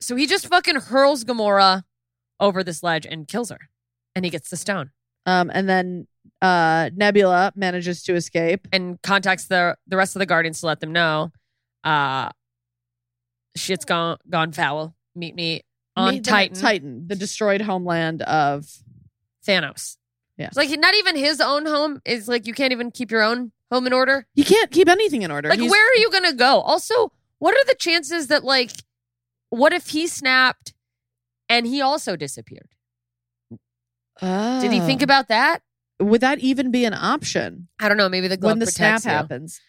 [0.00, 1.82] so he just fucking hurls Gamora
[2.38, 3.68] over this ledge and kills her,
[4.14, 4.90] and he gets the stone
[5.26, 6.06] Um, and then
[6.42, 8.66] uh, Nebula manages to escape.
[8.72, 11.30] and contacts the the rest of the Guardians to let them know,
[11.84, 12.30] uh,
[13.56, 14.94] shit's gone gone foul.
[15.14, 15.62] Meet me
[15.96, 16.56] on Meet Titan.
[16.56, 18.66] Titan, the destroyed homeland of.
[19.48, 19.96] Thanos.
[20.36, 20.48] Yeah.
[20.48, 23.52] It's like not even his own home is like you can't even keep your own
[23.72, 24.26] home in order.
[24.34, 25.48] You can't keep anything in order.
[25.48, 26.60] Like, He's- where are you gonna go?
[26.60, 28.70] Also, what are the chances that like,
[29.48, 30.72] what if he snapped
[31.48, 32.68] and he also disappeared?
[33.50, 34.86] Did he oh.
[34.86, 35.04] think Oh.
[35.04, 35.62] about that?
[35.98, 38.08] Would that even be an option I don't know.
[38.08, 39.10] Maybe the glove when the snap you.
[39.10, 39.60] happens?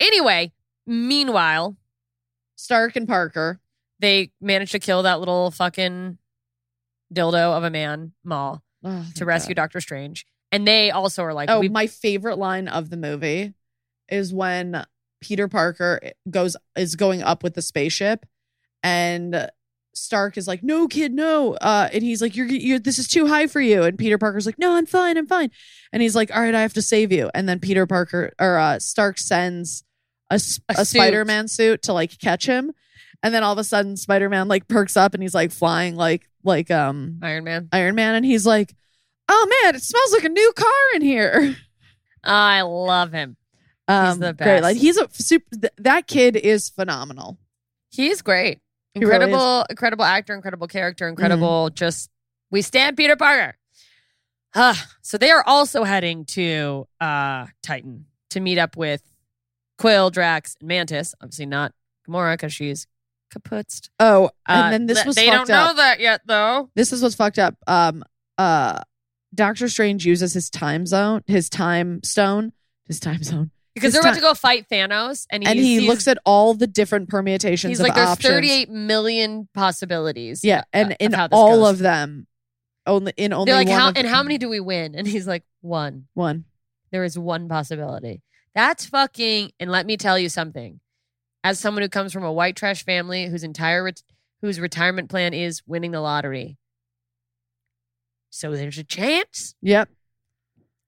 [0.00, 0.52] Anyway,
[0.86, 1.76] meanwhile,
[2.56, 3.60] Stark and Parker.
[3.98, 6.16] they managed to kill that little fucking
[7.12, 9.62] dildo of a man, Maw, Oh, to rescue God.
[9.62, 10.26] Doctor Strange.
[10.52, 13.52] And they also are like, Oh, my favorite line of the movie
[14.08, 14.84] is when
[15.20, 18.26] Peter Parker goes is going up with the spaceship,
[18.82, 19.50] and
[19.94, 23.26] Stark is like, "No, kid, no," uh, and he's like, "You're, you're, this is too
[23.26, 25.50] high for you," and Peter Parker's like, "No, I'm fine, I'm fine,"
[25.92, 28.58] and he's like, "All right, I have to save you," and then Peter Parker or
[28.58, 29.84] uh, Stark sends
[30.30, 30.86] a suit.
[30.86, 32.72] Spider-Man suit to like catch him,
[33.22, 36.28] and then all of a sudden Spider-Man like perks up and he's like flying like
[36.44, 37.68] like um Iron Man.
[37.72, 38.74] Iron Man, and he's like,
[39.28, 41.56] "Oh man, it smells like a new car in here."
[42.24, 43.36] I love him.
[43.90, 44.38] Um, the Great.
[44.38, 44.62] best.
[44.62, 45.46] Like he's a super.
[45.56, 47.38] Th- that kid is phenomenal.
[47.90, 48.60] He's great.
[48.94, 51.70] He really Incredible, incredible actor, incredible character, incredible.
[51.70, 52.10] Just
[52.50, 53.56] we stand Peter Parker.
[54.54, 59.02] Ah, so they are also heading to uh Titan to meet up with
[59.78, 61.14] Quill, Drax, and Mantis.
[61.22, 61.72] Obviously not
[62.08, 62.86] Gamora because she's
[63.32, 63.90] kaputzed.
[64.00, 65.76] Oh, and Uh, then this th- was they don't know up.
[65.76, 66.70] that yet though.
[66.74, 67.54] This is what's fucked up.
[67.68, 68.02] Um,
[68.38, 68.80] uh,
[69.34, 72.52] Doctor Strange uses his time zone, his time stone,
[72.86, 76.18] his time zone, Because they're about to go fight Thanos, and, and he looks at
[76.24, 78.34] all the different permutations He's of like, there's options.
[78.34, 80.44] 38 million possibilities.
[80.44, 81.70] Yeah, and in all goes.
[81.70, 82.26] of them,
[82.86, 84.94] only in only They're like, one how and how many do we win?
[84.94, 86.06] And he's like, one.
[86.14, 86.44] one.
[86.90, 88.22] There is one possibility.
[88.54, 89.52] That's fucking.
[89.60, 90.80] And let me tell you something.
[91.44, 94.02] As someone who comes from a white trash family whose entire ret-
[94.42, 96.58] whose retirement plan is winning the lottery,
[98.30, 99.54] so there's a chance.
[99.62, 99.88] Yep.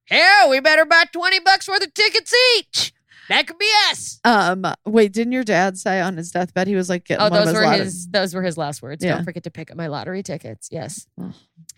[0.09, 2.93] Hell, we better buy twenty bucks worth of tickets each.
[3.29, 4.19] That could be us.
[4.25, 4.67] Um.
[4.85, 7.45] Wait, didn't your dad say on his deathbed he was like getting Oh, one of
[7.47, 8.09] those his were lottery- his.
[8.09, 9.05] Those were his last words.
[9.05, 9.15] Yeah.
[9.15, 10.69] Don't forget to pick up my lottery tickets.
[10.71, 11.07] Yes.
[11.21, 11.33] Oh.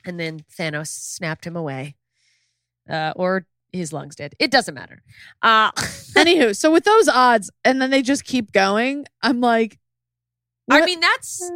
[0.06, 1.96] And then Thanos snapped him away,
[2.88, 4.34] uh, or his lungs did.
[4.38, 5.02] It doesn't matter.
[5.42, 5.70] Uh,
[6.16, 9.04] Anywho, so with those odds, and then they just keep going.
[9.22, 9.78] I'm like,
[10.70, 11.50] I what- mean, that's.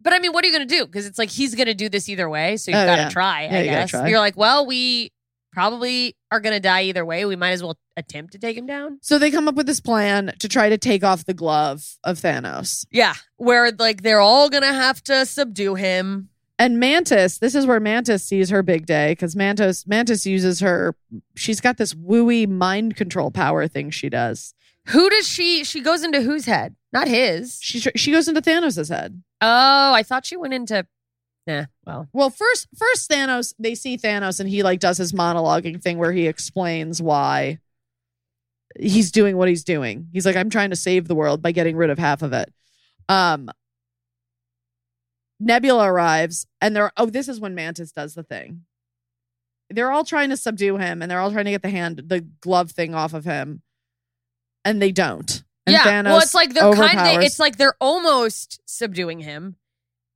[0.00, 0.86] But I mean, what are you going to do?
[0.86, 3.02] Because it's like he's going to do this either way, so you've Oh, got to
[3.02, 3.08] yeah.
[3.08, 3.42] try.
[3.44, 4.08] Yeah, I you gotta guess try.
[4.08, 5.10] you're like, well, we
[5.56, 7.24] probably are going to die either way.
[7.24, 8.98] We might as well attempt to take him down.
[9.00, 12.18] So they come up with this plan to try to take off the glove of
[12.18, 12.84] Thanos.
[12.90, 16.28] Yeah, where like they're all going to have to subdue him.
[16.58, 20.94] And Mantis, this is where Mantis sees her big day because Mantis Mantis uses her.
[21.34, 24.52] She's got this wooey mind control power thing she does.
[24.88, 25.64] Who does she?
[25.64, 26.76] She goes into whose head?
[26.92, 27.58] Not his.
[27.62, 29.22] She she goes into Thanos's head.
[29.40, 30.86] Oh, I thought she went into.
[31.46, 31.66] Yeah.
[31.84, 35.98] Well, Well, first first Thanos, they see Thanos and he like does his monologuing thing
[35.98, 37.58] where he explains why
[38.78, 40.08] he's doing what he's doing.
[40.12, 42.52] He's like, I'm trying to save the world by getting rid of half of it.
[43.08, 43.50] Um
[45.38, 48.62] Nebula arrives and they're oh, this is when Mantis does the thing.
[49.70, 52.20] They're all trying to subdue him and they're all trying to get the hand the
[52.40, 53.62] glove thing off of him.
[54.64, 55.44] And they don't.
[55.66, 55.82] And yeah.
[55.82, 57.22] Thanos well, it's like they're kind of.
[57.22, 59.56] It's like they're almost subduing him,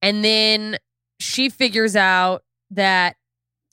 [0.01, 0.79] and then
[1.21, 3.15] she figures out that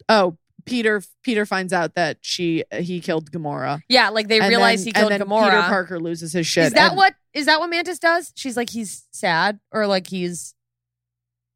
[0.10, 3.82] oh, Peter Peter finds out that she he killed Gamora.
[3.90, 5.46] yeah, like they And realize then- he killed and then Gamora.
[5.50, 6.66] Peter Parker loses his shit.
[6.68, 8.32] is that and- what is that what Mantis does?
[8.36, 10.54] She's like he's sad or like he's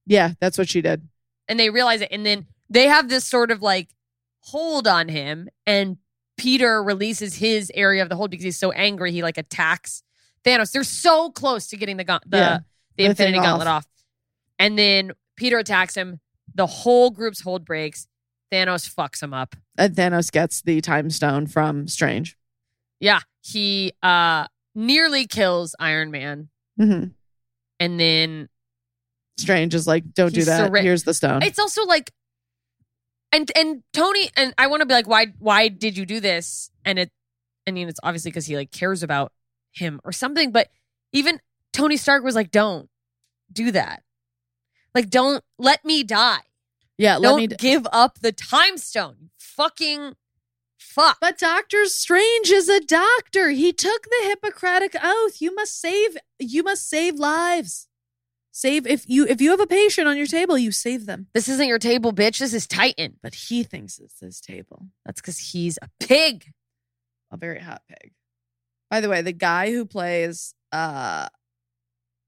[0.05, 1.07] Yeah, that's what she did.
[1.47, 3.89] and they realize it and then they have this sort of like
[4.43, 5.97] hold on him and
[6.37, 10.03] Peter releases his area of the hold because he's so angry he like attacks
[10.43, 10.71] Thanos.
[10.71, 13.85] They're so close to getting the the Yeah, the the Infinity Gauntlet off.
[14.57, 16.19] And then Peter attacks him.
[16.53, 18.07] The whole group's hold breaks.
[18.51, 19.55] Thanos fucks him up.
[19.77, 22.37] And Thanos gets the time stone from Strange.
[22.99, 27.05] Yeah, he uh nearly kills Iron Man hmm
[27.79, 28.47] and then
[29.37, 30.69] Strange is like, don't do that.
[30.71, 31.41] surre- Here's the stone.
[31.41, 32.11] it's also like
[33.33, 36.69] and and Tony and I want to be like why why did you do this
[36.85, 37.09] and it
[37.67, 39.31] I mean it's obviously cuz he like cares about
[39.71, 40.69] him or something but
[41.13, 41.39] even
[41.73, 42.89] Tony Stark was like don't
[43.51, 44.03] do that
[44.95, 46.41] like don't let me die
[46.97, 47.47] yeah, let don't me.
[47.47, 50.13] d- give up the time stone fucking
[50.77, 53.49] fuck but Doctor Strange is a doctor.
[53.51, 55.41] He took the Hippocratic oath.
[55.41, 56.17] You must save.
[56.39, 57.87] You must save lives.
[58.51, 61.27] Save if you if you have a patient on your table, you save them.
[61.33, 64.87] this isn't your table bitch this is Titan But he thinks it's his table.
[65.05, 66.51] that's cuz he's a pig
[67.31, 68.11] A very hot pig.
[68.89, 71.29] By the way, the guy who plays uh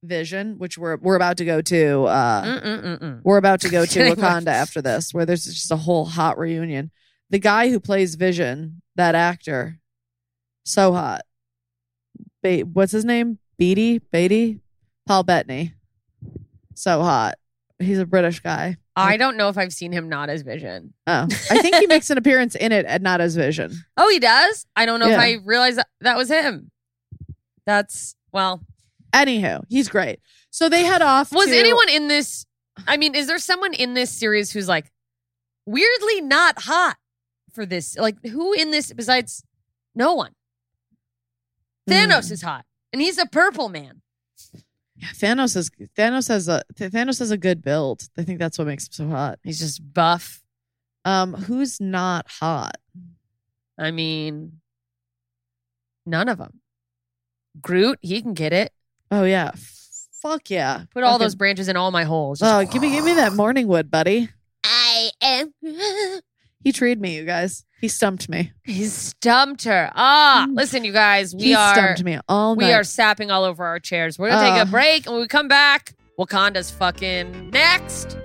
[0.04, 3.22] Vision, which we're we're about to go to uh Mm-mm-mm-mm.
[3.24, 6.92] We're about to go to Wakanda after this, where there's just a whole hot reunion.
[7.30, 9.80] The guy who plays Vision, that actor,
[10.66, 11.22] so hot.
[12.44, 13.40] Ba- what's his name?
[13.58, 14.00] Beatty?
[14.00, 14.60] Beatty?
[15.08, 15.74] Paul Bettany.
[16.76, 17.36] So hot.
[17.80, 18.78] He's a British guy.
[18.96, 22.12] I don't know if I've seen him not as Vision Oh, I think he makes
[22.12, 23.72] an appearance in it and not as Vision.
[23.98, 24.66] Oh, he does.
[24.76, 25.16] I don't know Yeah.
[25.16, 26.70] if I realized that, that was him.
[27.66, 28.62] That's well.
[29.14, 30.20] Anywho, he's great.
[30.50, 31.32] So they head off.
[31.32, 32.46] Was to- anyone in this?
[32.88, 34.92] I mean, is there someone in this series who's like
[35.66, 36.98] weirdly not hot
[37.54, 37.96] for this?
[37.98, 39.44] Like, who in this besides
[39.96, 40.32] no one?
[41.90, 42.34] Thanos Hmm.
[42.34, 44.02] is hot, and he's a purple man.
[44.96, 48.08] Yeah, Thanos is Thanos has a Thanos has a good build.
[48.18, 49.40] I think that's what makes him so hot.
[49.44, 50.42] He's just buff.
[51.06, 52.78] Um, who's not hot?
[53.78, 54.62] I mean,
[56.06, 56.62] none of them.
[57.62, 58.73] Groot, he can get it.
[59.14, 59.52] Oh yeah,
[60.24, 60.86] fuck yeah.
[60.92, 62.40] Put all Fucking- those branches in all my holes.
[62.40, 64.30] Just- Oh, give me give me that morning wood, buddy.
[64.64, 65.54] I am.
[66.64, 67.64] He treed me, you guys.
[67.80, 68.54] He stumped me.
[68.64, 69.92] He stumped her.
[69.94, 70.56] Ah, Mm.
[70.56, 73.80] listen, you guys, we he are stumped me all we are sapping all over our
[73.80, 74.18] chairs.
[74.18, 78.18] We're gonna take a break, and when we come back, Wakanda's fucking next.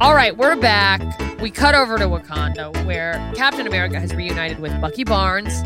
[0.00, 1.02] All right, we're back.
[1.40, 5.64] We cut over to Wakanda, where Captain America has reunited with Bucky Barnes,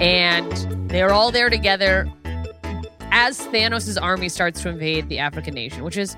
[0.00, 0.50] and
[0.90, 2.10] they're all there together
[3.10, 6.16] as Thanos' army starts to invade the African nation, which is,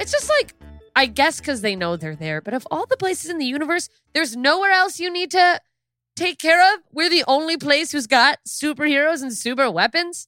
[0.00, 0.54] it's just like,
[0.96, 3.88] I guess because they know they're there, but of all the places in the universe,
[4.12, 5.60] there's nowhere else you need to
[6.16, 6.80] take care of.
[6.92, 10.26] We're the only place who's got superheroes and super weapons.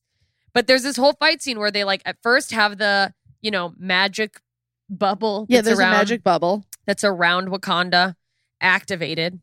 [0.54, 3.74] But there's this whole fight scene where they like at first have the, you know,
[3.76, 4.40] magic
[4.88, 6.64] bubble yeah, there's around, a magic bubble.
[6.86, 8.14] That's around Wakanda
[8.60, 9.40] activated.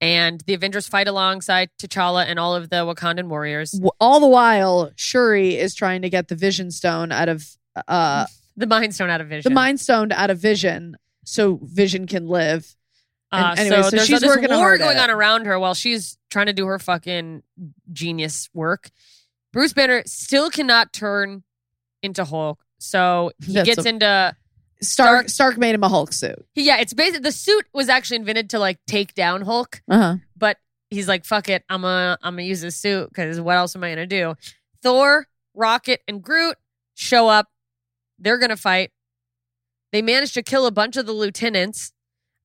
[0.00, 3.80] And the Avengers fight alongside T'Challa and all of the Wakandan warriors.
[4.00, 7.46] All the while, Shuri is trying to get the Vision Stone out of
[7.86, 9.48] uh The Mind Stone out of Vision.
[9.50, 12.74] the Mind Stone out of Vision, so Vision can live.
[13.30, 15.72] Uh, And anyway, so, so there's she's this working war going on around her while
[15.72, 17.42] she's trying to do her fucking
[17.92, 18.90] genius work.
[19.54, 21.44] Bruce Banner still cannot turn
[22.02, 24.36] into Hulk, so he That's gets a- into
[24.82, 26.44] Stark Stark made him a Hulk suit.
[26.54, 26.78] yeah.
[26.80, 30.16] It's basically the suit was actually invented to like take down Hulk, Uh huh.
[30.36, 30.58] but
[30.90, 33.84] he's like, "Fuck it, I'm gonna I'm gonna use this suit because what else am
[33.84, 34.34] I gonna do?"
[34.82, 36.56] Thor, Rocket, and Groot
[36.94, 37.48] show up.
[38.18, 38.90] They're gonna fight.
[39.92, 41.92] They manage to kill a bunch of the lieutenants.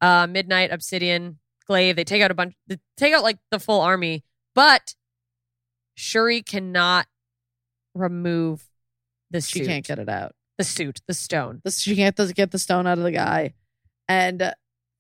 [0.02, 1.96] Uh, Midnight, Obsidian, Glaive.
[1.96, 2.54] They take out a bunch.
[2.68, 4.24] They take out like the full army,
[4.54, 4.94] but
[5.96, 7.08] Shuri cannot
[7.96, 8.64] remove
[9.32, 9.62] the suit.
[9.62, 10.34] She can't get it out.
[10.58, 11.62] The suit, the stone.
[11.64, 13.54] The, she can't get the stone out of the guy.
[14.08, 14.54] And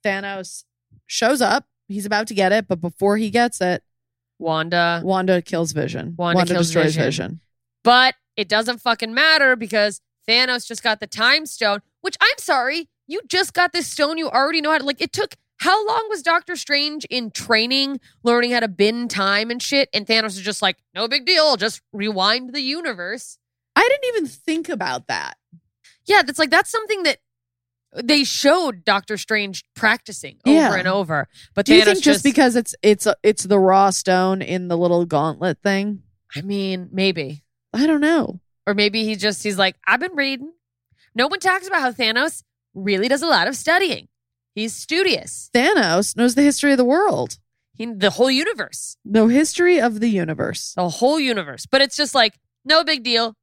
[0.05, 0.63] Thanos
[1.05, 1.65] shows up.
[1.87, 3.83] He's about to get it, but before he gets it,
[4.39, 5.01] Wanda.
[5.03, 6.15] Wanda kills Vision.
[6.17, 7.03] Wanda kills destroys Vision.
[7.03, 7.39] Vision.
[7.83, 12.89] But it doesn't fucking matter because Thanos just got the time stone, which I'm sorry,
[13.07, 14.17] you just got this stone.
[14.17, 17.99] You already know how to, like, it took, how long was Doctor Strange in training,
[18.23, 19.89] learning how to bend time and shit?
[19.93, 23.39] And Thanos is just like, no big deal, just rewind the universe.
[23.87, 25.37] I didn't even think about that.
[26.05, 27.17] Yeah, that's like, that's something that
[27.95, 30.75] they showed Doctor Strange practicing over Yeah.
[30.75, 31.27] and over.
[31.55, 34.77] But Do you Thanos think just because it's it's it's the raw stone in the
[34.77, 36.03] little gauntlet thing?
[36.35, 37.43] I mean, maybe.
[37.73, 38.39] I don't know.
[38.65, 40.51] Or maybe he just, he's like, I've been reading.
[41.15, 44.09] No one talks about how Thanos really does a lot of studying.
[44.53, 45.49] He's studious.
[45.53, 47.37] Thanos knows the history of the world,
[47.75, 50.73] He, the whole universe, the history of the universe.
[50.75, 51.65] the whole universe.
[51.65, 52.37] But it's just like,
[52.67, 53.35] no big deal.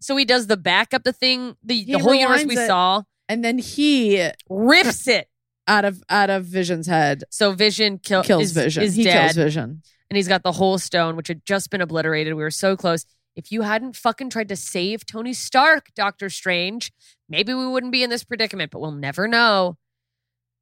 [0.00, 2.66] So he does the backup, the thing, the, the whole universe we it.
[2.66, 5.28] saw, And then he rips it.
[5.66, 8.82] out of out of Vision's head So Vision kill, kills is, Vision.
[8.82, 9.20] is he dead.
[9.22, 9.82] kills Vision.
[10.10, 12.34] and he's got the whole stone, which had just been obliterated.
[12.34, 13.06] We were so close.
[13.34, 16.92] If you hadn't fucking tried to save Tony Stark, Doctor Strange,
[17.28, 19.76] maybe we wouldn't be in this predicament, but we'll never know.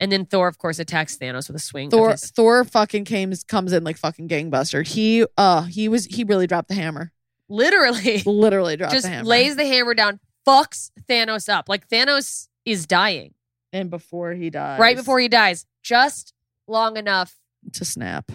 [0.00, 1.90] And then Thor, of course, attacks Thanos with a swing.
[1.90, 4.86] Thor his- Thor fucking came comes in like fucking gangbuster.
[4.86, 7.12] He uh he was he really dropped the hammer.
[7.52, 11.68] Literally Literally dropped just the lays the hammer down, fucks Thanos up.
[11.68, 13.34] Like Thanos is dying
[13.72, 14.78] and before he dies.
[14.80, 16.32] right before he dies, just
[16.66, 17.34] long enough.
[17.74, 18.30] to snap.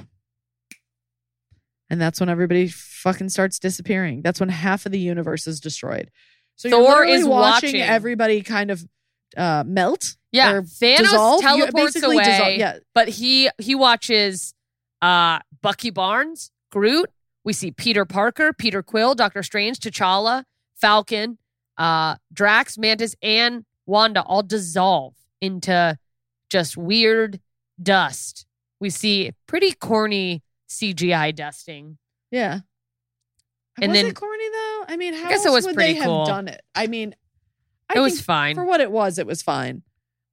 [1.89, 4.21] And that's when everybody fucking starts disappearing.
[4.21, 6.11] That's when half of the universe is destroyed.
[6.57, 7.81] So you're Thor is watching, watching.
[7.81, 8.83] everybody kind of
[9.37, 10.17] uh, melt.
[10.31, 11.41] Yeah, or Thanos dissolve.
[11.41, 14.53] Teleports away, dissolve- Yeah, but he he watches
[15.01, 17.09] uh Bucky Barnes, Groot.
[17.47, 20.43] We see Peter Parker, Peter Quill, Doctor Strange, T'Challa,
[20.75, 21.37] Falcon,
[21.77, 25.97] uh, Drax, Mantis, and Wanda all dissolve into
[26.49, 27.39] just weird
[27.81, 28.45] dust.
[28.81, 31.97] We see pretty corny CGI dusting.
[32.31, 32.59] yeah.
[33.81, 34.85] And was then- it corny though?
[34.89, 36.25] I mean, how guess it was would pretty they cool.
[36.25, 36.61] have done it?
[36.75, 37.15] I mean,
[37.89, 38.55] I it was think fine.
[38.55, 39.19] for what it was.
[39.19, 39.83] It was fine.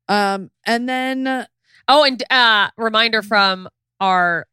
[0.08, 1.46] Um, and then uh,
[1.86, 3.68] Oh, and uh reminder from
[4.00, 4.48] our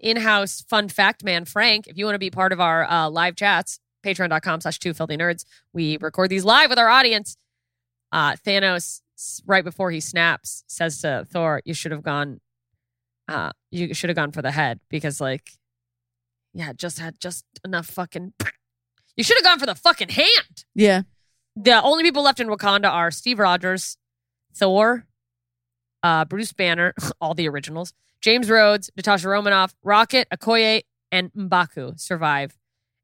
[0.00, 1.86] in-house fun fact man, Frank.
[1.86, 5.16] If you want to be part of our uh, live chats, patreon.com slash two filthy
[5.16, 5.44] nerds.
[5.72, 7.36] We record these live with our audience.
[8.12, 9.02] Uh Thanos,
[9.46, 12.40] right before he snaps, says to Thor, you should have gone
[13.26, 15.50] uh you should have gone for the head because like
[16.54, 18.32] yeah, just had just enough fucking
[19.16, 20.64] you should have gone for the fucking hand.
[20.74, 21.02] yeah,
[21.56, 23.96] The only people left in Wakanda are Steve Rogers,
[24.54, 25.04] Thor,
[26.02, 30.82] uh, Bruce Banner, all the originals, James Rhodes, Natasha Romanoff, Rocket, Okoye,
[31.12, 32.56] and Mbaku survive.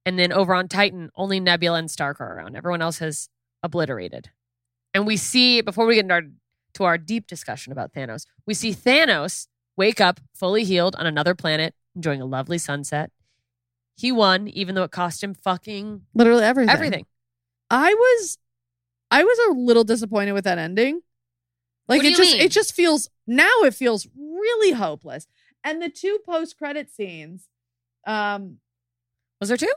[0.07, 2.57] And then over on Titan, only Nebula and Stark are around.
[2.57, 3.28] Everyone else has
[3.62, 4.30] obliterated.
[4.92, 6.22] And we see, before we get into our,
[6.74, 11.35] to our deep discussion about Thanos, we see Thanos wake up fully healed on another
[11.35, 13.11] planet, enjoying a lovely sunset.
[13.96, 16.72] He won, even though it cost him fucking literally everything.
[16.72, 17.07] everything.
[17.70, 18.38] I was
[19.11, 21.00] I was a little disappointed with that ending.
[21.88, 22.40] Like it just mean?
[22.42, 25.27] it just feels now it feels really hopeless.
[25.62, 27.49] And the two post credit scenes,
[28.07, 28.59] um,
[29.40, 29.73] Was there two?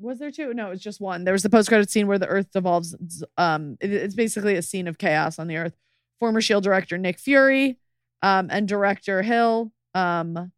[0.00, 0.54] was there two?
[0.54, 1.24] No, it was just one.
[1.24, 2.94] There was the post credit scene where the Earth devolves.
[3.36, 5.76] Um, it- it's basically a scene of chaos on the Earth.
[6.20, 7.78] Former Shield director Nick Fury,
[8.22, 10.52] um, and director Hill, um,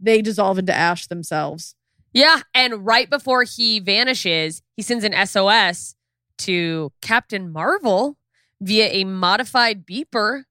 [0.00, 1.74] they dissolve into ash themselves.
[2.12, 5.96] Yeah, and right before he vanishes, he sends an SOS
[6.38, 8.16] to Captain Marvel
[8.60, 10.44] via a modified beeper.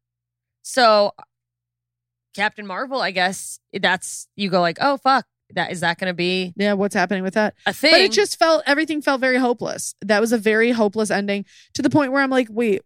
[0.61, 1.11] So
[2.35, 6.13] Captain Marvel, I guess that's you go like, "Oh fuck, that is that going to
[6.15, 7.53] be Yeah, what's happening with that?
[7.65, 9.95] a thing?" But it just felt everything felt very hopeless.
[10.01, 12.81] That was a very hopeless ending to the point where I'm like, wait,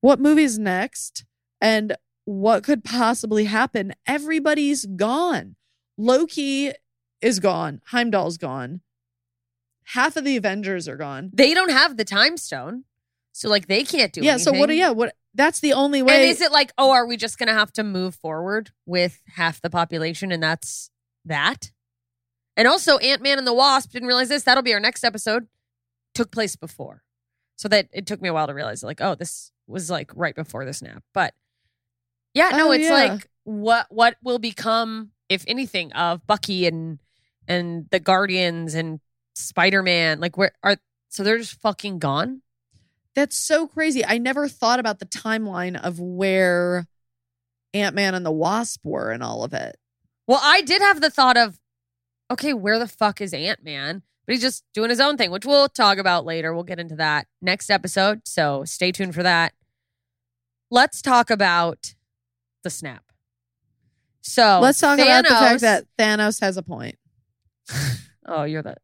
[0.00, 1.24] what movie's next?
[1.60, 3.94] And what could possibly happen?
[4.06, 5.56] Everybody's gone.
[5.96, 6.72] Loki
[7.22, 7.80] is gone.
[7.86, 8.80] Heimdall's gone.
[9.88, 11.30] Half of the Avengers are gone.
[11.32, 12.84] they don't have the time stone.
[13.36, 14.36] So like they can't do yeah.
[14.36, 14.70] So what?
[14.70, 14.78] anything.
[14.78, 14.90] Yeah.
[14.90, 15.16] What?
[15.34, 16.14] That's the only way.
[16.14, 19.20] And is it like, "Oh, are we just going to have to move forward with
[19.34, 20.88] half the population and that's
[21.24, 21.72] that?"
[22.56, 24.44] And also Ant-Man and the Wasp didn't realize this.
[24.44, 25.48] That'll be our next episode.
[26.14, 27.02] Took place before.
[27.56, 30.36] So that it took me a while to realize like, oh, this was like right
[30.36, 31.02] before the snap.
[31.12, 31.34] But
[32.34, 32.94] yeah, no, Oh, it's yeah.
[32.94, 37.00] like what what will become, if anything, of Bucky and
[37.48, 39.00] and the Guardians and
[39.34, 40.20] Spider-Man.
[40.20, 40.76] Like where are
[41.08, 42.42] so they're just fucking gone?
[43.14, 44.04] That's so crazy.
[44.04, 46.86] I never thought about the timeline of where
[47.72, 49.76] Ant Man and the Wasp were and all of it.
[50.26, 51.58] Well, I did have the thought of,
[52.30, 54.02] okay, where the fuck is Ant Man?
[54.26, 56.54] but he's just doing his own thing, which we'll talk about later.
[56.54, 58.22] We'll get into that next episode.
[58.24, 59.52] So stay tuned for that.
[60.70, 61.94] Let's talk about
[62.62, 63.04] the snap.
[64.22, 66.96] So Let's talk about the fact that Thanos has a point.
[68.26, 68.74] Oh, you're the.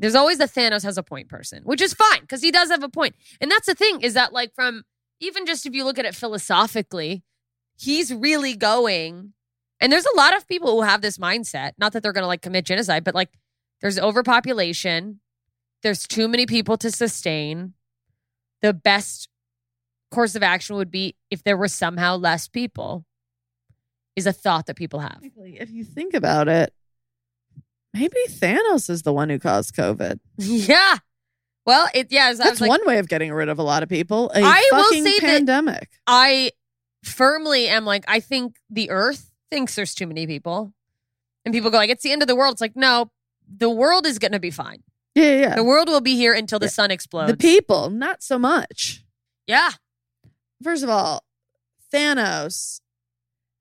[0.00, 2.82] There's always the Thanos has a point person, which is fine because he does have
[2.82, 3.14] a point.
[3.40, 4.82] And that's the thing is that, like, from
[5.20, 7.22] even just if you look at it philosophically,
[7.78, 9.34] he's really going.
[9.80, 11.72] And there's a lot of people who have this mindset.
[11.78, 13.30] Not that they're going to like commit genocide, but like,
[13.80, 15.20] there's overpopulation.
[15.82, 17.74] There's too many people to sustain.
[18.62, 19.28] The best
[20.10, 23.04] course of action would be if there were somehow less people,
[24.16, 25.20] is a thought that people have.
[25.22, 26.74] If you think about it,
[27.94, 30.18] maybe Thanos is the one who caused COVID.
[30.38, 30.96] yeah.
[31.66, 32.32] Well, it, yeah.
[32.32, 34.30] That's like, one way of getting rid of a lot of people.
[34.34, 35.90] A I will fucking say that- pandemic.
[36.06, 36.52] I
[37.04, 40.72] firmly am like, I think the earth thinks there's too many people.
[41.44, 42.52] And people go like, it's the end of the world.
[42.52, 43.10] It's like, no,
[43.48, 44.82] the world is going to be fine.
[45.14, 45.54] yeah, yeah, yeah.
[45.56, 46.70] The world will be here until the Yeah.
[46.70, 47.30] sun explodes.
[47.32, 49.04] The people, not so much.
[49.46, 49.70] yeah.
[50.62, 51.24] First of all,
[51.92, 52.80] Thanos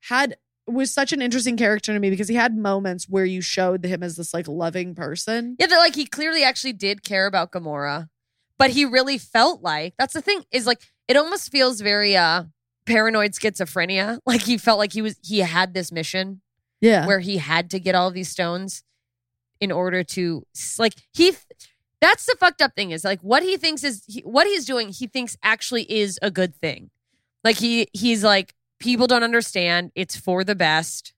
[0.09, 0.35] had
[0.71, 4.03] was such an interesting character to me because he had moments where you showed him
[4.03, 5.55] as this like loving person.
[5.59, 5.67] Yeah.
[5.67, 8.09] That like he clearly actually did care about Gamora,
[8.57, 12.43] but he really felt like that's the thing is like, it almost feels very, uh,
[12.85, 14.19] paranoid schizophrenia.
[14.25, 16.41] Like he felt like he was, he had this mission
[16.81, 17.05] Yeah.
[17.05, 18.83] where he had to get all of these stones
[19.59, 20.45] in order to
[20.77, 21.33] like he
[21.99, 24.87] that's the fucked up thing is like what he thinks is he, what he's doing
[24.87, 26.89] he thinks actually is a good thing
[27.43, 31.13] like he he's like people don't understand it's for the best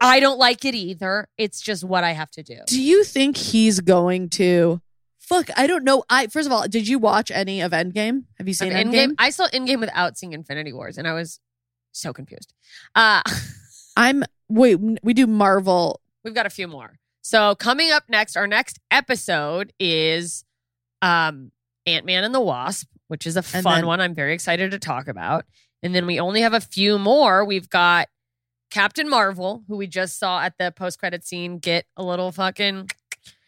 [0.00, 3.36] i don't like it either it's just what i have to do Do you think
[3.36, 4.80] he's going to
[5.18, 5.50] fuck?
[5.58, 6.04] I don't know.
[6.08, 8.24] I first of all, did you watch any of Endgame?
[8.38, 8.92] Have you seen Endgame?
[9.08, 11.40] Endgame, i saw endgame without seeing infinity wars and i was
[11.92, 12.52] so confused
[12.94, 13.22] uh
[13.96, 14.78] I'm wait.
[15.02, 16.00] We do Marvel.
[16.22, 17.00] We've got a few more.
[17.20, 20.44] So coming up next, our next episode is
[21.02, 21.50] um
[21.84, 24.00] Ant Man and the Wasp, which is a And fun then- one.
[24.00, 25.46] I'm very excited to talk about.
[25.82, 27.44] And then we only have a few more.
[27.44, 28.08] We've got
[28.70, 32.90] Captain Marvel, who we just saw at the post credit scene get a little fucking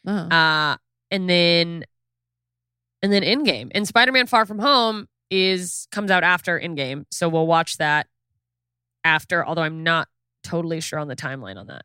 [0.07, 0.13] Oh.
[0.13, 0.77] uh
[1.11, 1.85] and then
[3.03, 3.71] and then Endgame.
[3.75, 7.05] And Spider-Man Far From Home is comes out after Endgame.
[7.11, 8.07] So we'll watch that
[9.05, 10.09] after, although I'm not
[10.43, 11.85] totally sure on the timeline on that.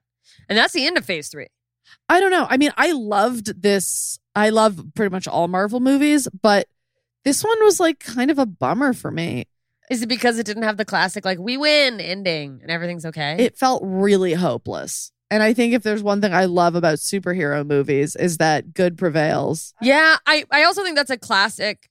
[0.49, 1.47] And that's the end of phase three.
[2.09, 2.47] I don't know.
[2.49, 4.19] I mean, I loved this.
[4.35, 6.67] I love pretty much all Marvel movies, but
[7.23, 9.45] this one was like kind of a bummer for me.
[9.89, 13.35] Is it because it didn't have the classic like we win ending and everything's okay?
[13.39, 15.11] It felt really hopeless.
[15.31, 18.97] And I think if there's one thing I love about superhero movies is that good
[18.97, 19.73] prevails.
[19.81, 21.89] yeah, I I also think that's a classic.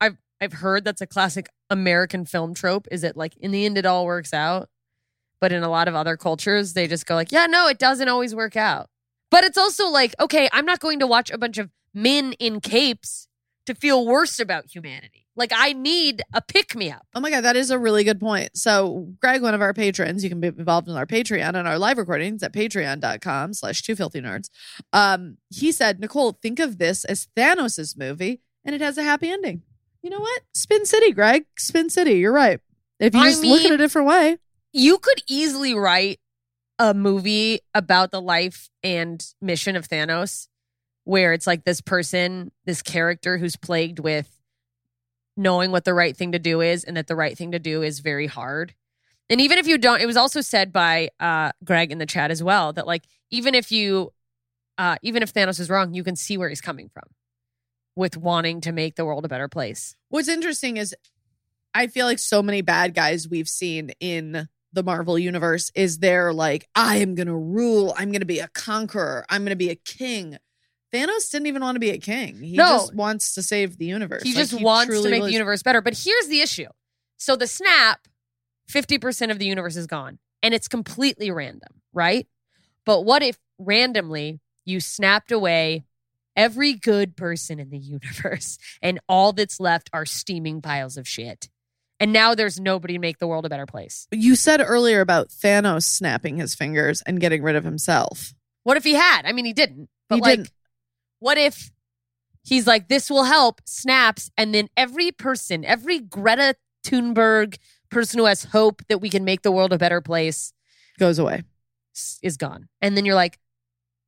[0.00, 2.86] I've I've heard that's a classic American film trope.
[2.90, 4.68] Is it like in the end it all works out,
[5.40, 8.08] but in a lot of other cultures they just go like, yeah, no, it doesn't
[8.08, 8.88] always work out.
[9.30, 12.60] But it's also like, okay, I'm not going to watch a bunch of men in
[12.60, 13.28] capes
[13.66, 15.25] to feel worse about humanity.
[15.36, 17.06] Like I need a pick me up.
[17.14, 18.56] Oh my God, that is a really good point.
[18.56, 21.78] So, Greg, one of our patrons, you can be involved in our Patreon and our
[21.78, 24.48] live recordings at patreon.com slash two filthy nerds.
[24.92, 29.30] Um, he said, Nicole, think of this as Thanos' movie and it has a happy
[29.30, 29.62] ending.
[30.02, 30.42] You know what?
[30.54, 31.44] Spin City, Greg.
[31.58, 32.14] Spin City.
[32.14, 32.60] You're right.
[32.98, 34.38] If you I just look at it a different way.
[34.72, 36.18] you could easily write
[36.78, 40.48] a movie about the life and mission of Thanos
[41.04, 44.35] where it's like this person, this character who's plagued with
[45.36, 47.82] knowing what the right thing to do is and that the right thing to do
[47.82, 48.74] is very hard.
[49.28, 52.30] And even if you don't, it was also said by uh, Greg in the chat
[52.30, 54.12] as well that like even if you,
[54.78, 57.04] uh, even if Thanos is wrong, you can see where he's coming from
[57.96, 59.96] with wanting to make the world a better place.
[60.10, 60.94] What's interesting is
[61.74, 66.32] I feel like so many bad guys we've seen in the Marvel universe is they're
[66.32, 67.94] like, I am going to rule.
[67.96, 69.24] I'm going to be a conqueror.
[69.28, 70.38] I'm going to be a king.
[70.92, 72.40] Thanos didn't even want to be a king.
[72.40, 72.64] He No.
[72.64, 74.22] just wants to save the universe.
[74.22, 75.80] He Like, just wants to make the universe better.
[75.82, 76.68] But here's the issue.
[77.16, 78.06] So the snap,
[78.70, 82.26] 50% of the universe is gone and it's completely random, right?
[82.84, 85.84] But what if randomly you snapped away
[86.36, 91.48] every good person in the universe and all that's left are steaming piles of shit?
[91.98, 94.06] And now there's nobody to make the world a better place.
[94.12, 98.34] You said earlier about Thanos snapping his fingers and getting rid of himself.
[98.64, 99.22] What if he had?
[99.24, 99.88] I mean, he didn't.
[100.10, 100.50] But He like, didn't.
[101.18, 101.70] What if
[102.44, 106.54] he's like, this will help, snaps, and then every person, every Greta
[106.84, 107.58] Thunberg
[107.90, 110.52] person who has hope that we can make the world a better place
[110.98, 111.42] Goes away.
[112.22, 112.68] is gone.
[112.80, 113.38] And then you're like,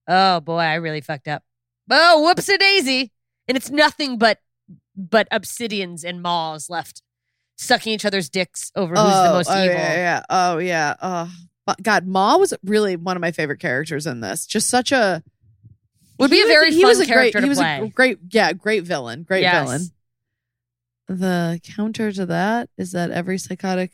[0.07, 1.43] oh boy, I really fucked up.
[1.91, 3.13] Oh, whoops a daisy.
[3.47, 4.39] And it's nothing but
[4.97, 7.03] but obsidians and maws left
[7.57, 9.77] sucking each other's dicks over who's the oh, most oh, evil.
[9.77, 10.23] Yeah, yeah.
[10.29, 10.95] Oh, yeah.
[11.01, 11.31] Oh,
[11.83, 14.47] God, Maw was really one of my favorite characters in this.
[14.47, 15.23] Just such a
[16.19, 17.81] Would be a very he fun was a character great, to he was play.
[17.81, 19.65] a great, yeah, great villain, great Yes.
[19.65, 19.83] villain.
[21.09, 23.93] The counter to that is that every psychotic,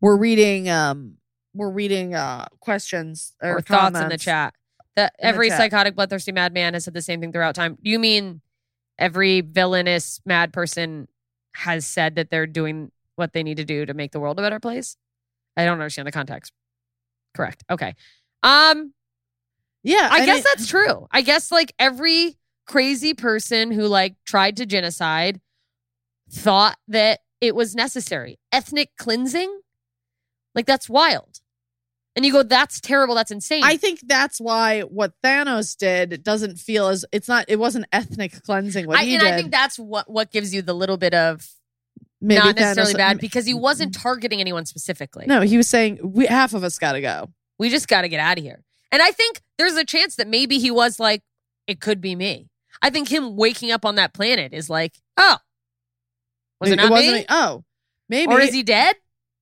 [0.00, 1.16] we're reading, um,
[1.54, 4.54] we're reading uh questions or, or thoughts in the chat.
[4.94, 5.58] That In every chat.
[5.58, 7.76] psychotic bloodthirsty madman has said the same thing throughout time.
[7.82, 8.40] You mean
[8.98, 11.08] every villainous mad person
[11.54, 14.42] has said that they're doing what they need to do to make the world a
[14.42, 14.96] better place?
[15.56, 16.52] I don't understand the context.
[17.34, 17.64] Correct.
[17.70, 17.94] Okay.
[18.42, 18.92] Um,
[19.86, 21.06] Yeah, I guess it- that's true.
[21.10, 25.40] I guess like every crazy person who like tried to genocide
[26.30, 28.38] thought that it was necessary.
[28.50, 29.60] Ethnic cleansing?
[30.54, 31.40] Like that's wild.
[32.16, 33.62] And you go, that's terrible, that's insane.
[33.62, 37.44] I think that's why what Thanos did doesn't feel as it's not.
[37.46, 38.86] It wasn't ethnic cleansing.
[38.86, 41.12] What I, he and did, I think that's what what gives you the little bit
[41.14, 41.46] of
[42.20, 45.26] maybe not necessarily bad because he wasn't targeting anyone specifically.
[45.26, 47.28] No, he was saying we half of us got to go.
[47.58, 48.64] We just got to get out of here.
[48.96, 51.22] And I think there's a chance that maybe he was like,
[51.66, 52.48] it could be me.
[52.80, 55.36] I think him waking up on that planet is like, oh,
[56.62, 57.12] was it, not wasn't.
[57.12, 57.26] me?
[57.28, 57.62] Oh,
[58.08, 58.32] maybe.
[58.32, 58.96] Or is he dead?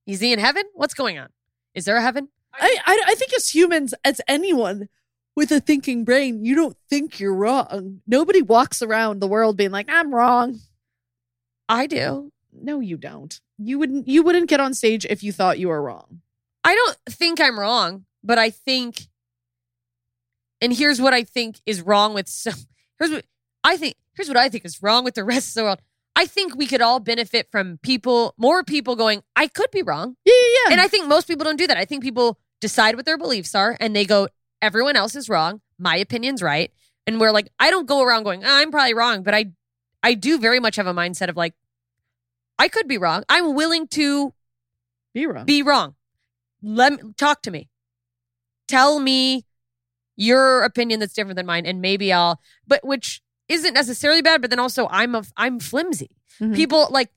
[0.05, 0.63] Is he in heaven?
[0.73, 1.29] What's going on?
[1.73, 2.27] Is there a heaven?
[2.53, 4.89] I, I I think as humans, as anyone
[5.37, 8.01] with a thinking brain, you don't think you're wrong.
[8.05, 10.59] Nobody walks around the world being like, "I'm wrong."
[11.69, 12.33] I do.
[12.51, 13.39] No, you don't.
[13.57, 14.05] You wouldn't.
[14.05, 16.19] You wouldn't get on stage if you thought you were wrong.
[16.65, 19.07] I don't think I'm wrong, but I think,
[20.65, 22.55] and here's what I think is wrong with some.
[22.99, 23.25] Here's what
[23.63, 23.95] I think.
[24.15, 25.79] Here's what I think is wrong with the rest of the world.
[26.15, 29.21] I think we could all benefit from people, more people going.
[29.35, 30.71] I could be wrong, Yeah, yeah, yeah.
[30.71, 31.77] and I think most people don't do that.
[31.77, 34.27] I think people decide what their beliefs are, and they go,
[34.61, 35.61] "Everyone else is wrong.
[35.77, 36.71] My opinion's right."
[37.05, 39.51] And we're like, I don't go around going, "Ah, "I'm probably wrong," but I,
[40.01, 41.53] I do very much have a mindset of like,
[42.57, 43.23] I could be wrong.
[43.29, 44.33] I'm willing to
[45.13, 45.45] be wrong.
[45.45, 45.95] be wrong.
[46.63, 47.69] Let me talk to me.
[48.67, 49.44] Tell me
[50.15, 52.39] your opinion that's different than mine, and maybe I'll.
[52.67, 54.41] But which isn't necessarily bad.
[54.41, 56.09] But then also, I'm a I'm flimsy.
[56.41, 56.55] Mhm.
[56.55, 57.09] People like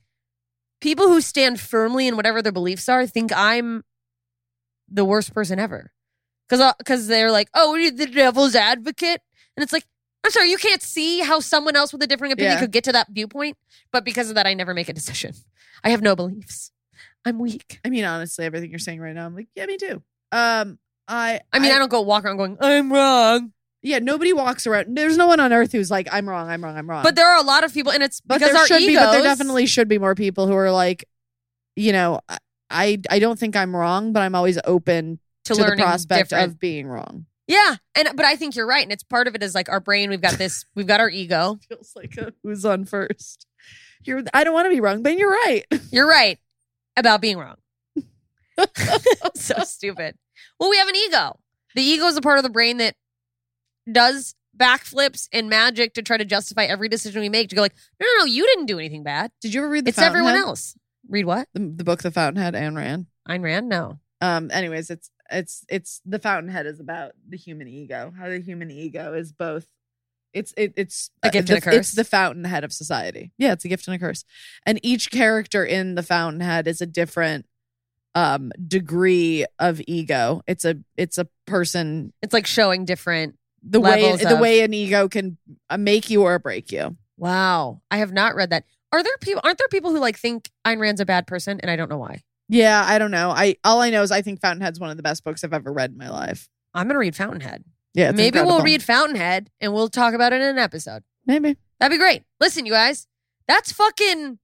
[0.81, 3.85] people who stand firmly in whatever their beliefs are think I'm
[4.89, 5.93] the worst person ever
[6.49, 9.21] because because they're like, oh, you're the devil's advocate,
[9.57, 9.85] and it's like.
[10.25, 12.61] I'm sorry, you can't see how someone else with a different opinion Yeah.
[12.61, 13.57] could get to that viewpoint.
[13.93, 15.33] But because of that, I never make a decision.
[15.85, 16.73] I have no beliefs.
[17.25, 17.79] I'm weak.
[17.85, 20.03] I mean, honestly, everything you're saying right now, I'm like, yeah, me too.
[20.33, 21.41] Um, I.
[21.53, 23.53] I mean, I, don't go walk around going, I'm wrong.
[23.83, 24.97] Yeah, nobody walks around.
[24.97, 26.49] There's no one on earth who's like, I'm wrong.
[26.49, 26.77] I'm wrong.
[26.77, 27.03] I'm wrong.
[27.03, 28.93] But there are a lot of people, and it's But because there our should egos.
[28.93, 31.05] be, but there definitely should be more people who are like,
[31.77, 32.39] you know, I-
[32.71, 36.53] I I don't think I'm wrong, but I'm always open to, to, the prospect different.
[36.53, 37.25] of being wrong.
[37.47, 39.81] yeah, and but I think you're right, and it's part of it is like our
[39.81, 40.11] brain.
[40.11, 40.67] We've got this.
[40.75, 41.59] We've got our ego.
[41.71, 43.47] Feels like a who's on first.
[44.05, 44.23] You're.
[44.35, 45.65] I don't want to be wrong, but you're right.
[45.91, 46.39] You're right
[46.95, 47.57] about being wrong.
[49.35, 50.17] so stupid.
[50.59, 51.39] Well, we have an ego.
[51.75, 52.95] The ego is a part of the brain that
[53.91, 57.49] does backflips and magic to try to justify every decision we make.
[57.51, 59.31] To go like, no, no, no, you didn't do anything bad.
[59.41, 60.23] Did you ever read the fountainhead?
[60.23, 60.75] It's everyone else.
[61.09, 61.49] Read what?
[61.55, 63.07] The, the book, The Fountainhead, Ayn Rand.
[63.29, 63.69] Ayn Rand?
[63.69, 63.99] No.
[64.21, 64.51] Um.
[64.51, 68.13] Anyways, it's it's it's the Fountainhead is about the human ego.
[68.19, 69.67] How the human ego is both.
[70.35, 71.75] It's it, it's A uh, gift the, and a curse?
[71.75, 73.33] It's the fountainhead of society.
[73.39, 74.25] Yeah, it's a gift and a curse.
[74.67, 77.47] And each character in the fountainhead is a different
[78.15, 80.43] um degree of ego.
[80.47, 83.37] It's a it's a person It's like showing different.
[83.63, 85.37] the way Levels the way an ego can
[85.71, 86.97] uh, make you or break you.
[87.17, 87.81] Wow.
[87.91, 88.65] I have not read that.
[88.93, 89.41] Are there people?
[89.45, 91.99] Aren't there people who like think Ayn Rand's a bad person, and I don't know
[91.99, 92.23] why.
[92.49, 93.31] Yeah, I don't know.
[93.31, 95.71] I all I know is I think Fountainhead's one of the best books I've ever
[95.73, 96.49] read in my life.
[96.73, 97.65] I'm gonna read Fountainhead.
[97.95, 98.55] Yeah, Maybe incredible.
[98.57, 101.03] we'll read Fountainhead and we'll talk about it in an episode.
[101.27, 102.23] Maybe That'd be great.
[102.41, 103.07] Listen, you guys,
[103.47, 104.39] that's fucking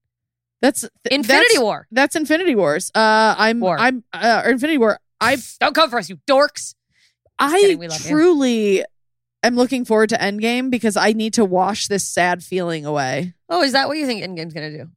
[0.64, 1.86] that's th- Infinity that's, War.
[1.90, 2.90] That's Infinity Wars.
[2.94, 3.78] Uh, I'm War.
[3.78, 4.98] I'm uh, or Infinity War.
[5.20, 6.74] I Don't come for us, you dorks.
[7.38, 7.92] I kidding, we you.
[7.92, 8.84] truly
[9.42, 13.34] am looking forward to Endgame because I need to wash this sad feeling away.
[13.50, 14.88] Oh, is that what you think Endgame's gonna do?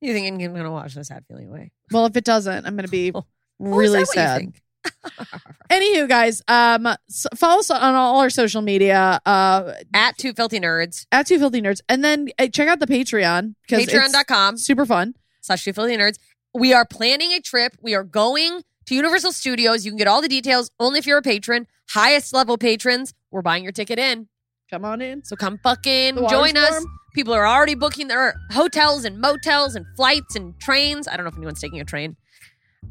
[0.00, 1.72] You think Endgame's gonna wash this sad feeling away?
[1.90, 3.24] Well, if it doesn't, I'm going to be Oh,
[3.58, 4.60] really is that what you sad.
[5.70, 6.86] Anywho, guys, um,
[7.34, 11.60] follow us on all our social media uh, At two filthy nerds, at Two Filthy
[11.60, 15.14] Nerds, and then uh, check out the Patreon because patreon.com super fun.
[15.40, 16.18] slash two filthy nerds.
[16.54, 17.76] We are planning a trip.
[17.82, 19.84] We are going to Universal Studios.
[19.84, 21.66] You can get all the details only if you're a patron.
[21.90, 24.28] Highest level patrons, we're buying your ticket in.
[24.70, 25.24] Come on in.
[25.24, 26.70] So come fucking water's join us.
[26.70, 26.86] warm.
[27.14, 31.06] People are already booking their hotels and motels and flights and trains.
[31.06, 32.16] I don't know if anyone's taking a train.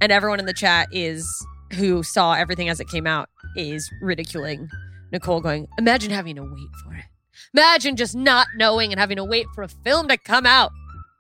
[0.02, 1.28] And everyone in the chat is
[1.76, 4.70] who saw everything as it came out is ridiculing
[5.12, 7.06] Nicole going, Imagine having to wait for it.
[7.54, 10.72] Imagine just not knowing and having to wait for a film to come out.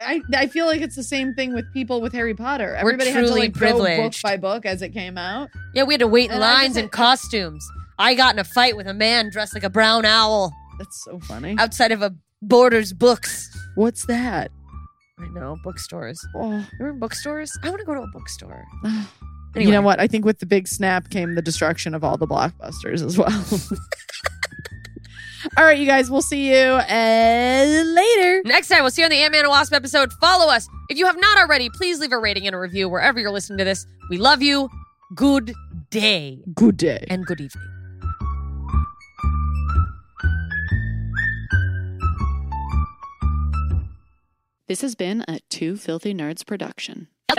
[0.01, 2.76] I, I feel like it's the same thing with people with Harry Potter.
[2.76, 5.49] Everybody had to like go book by book as it came out.
[5.74, 7.66] Yeah, we had to wait in And lines and costumes.
[7.97, 10.53] I got in a fight with a man dressed like a brown owl.
[10.78, 11.56] That's so funny.
[11.58, 13.49] outside of a Borders Books.
[13.76, 14.51] What's that?
[15.18, 16.20] I know bookstores.
[16.36, 16.68] Oh.
[16.80, 17.58] Remember bookstores?
[17.64, 18.66] I want to go to a bookstore.
[18.84, 19.10] Oh.
[19.56, 19.99] You know what?
[19.99, 23.32] I think with the big snap came the destruction of all the blockbusters as well.
[25.58, 28.41] all right, you guys, we'll see you uh, later.
[28.45, 30.12] Next time, we'll see you on the Ant Man and Wasp episode.
[30.14, 30.68] Follow us.
[30.89, 33.60] If you have not already, please leave a rating and a review wherever you're listening
[33.60, 33.86] to this.
[34.10, 34.70] We love you.
[35.14, 35.53] Good
[35.89, 37.06] day Good day.
[37.10, 37.64] and good evening.
[44.68, 47.08] This has been a Two Filthy Nerds production.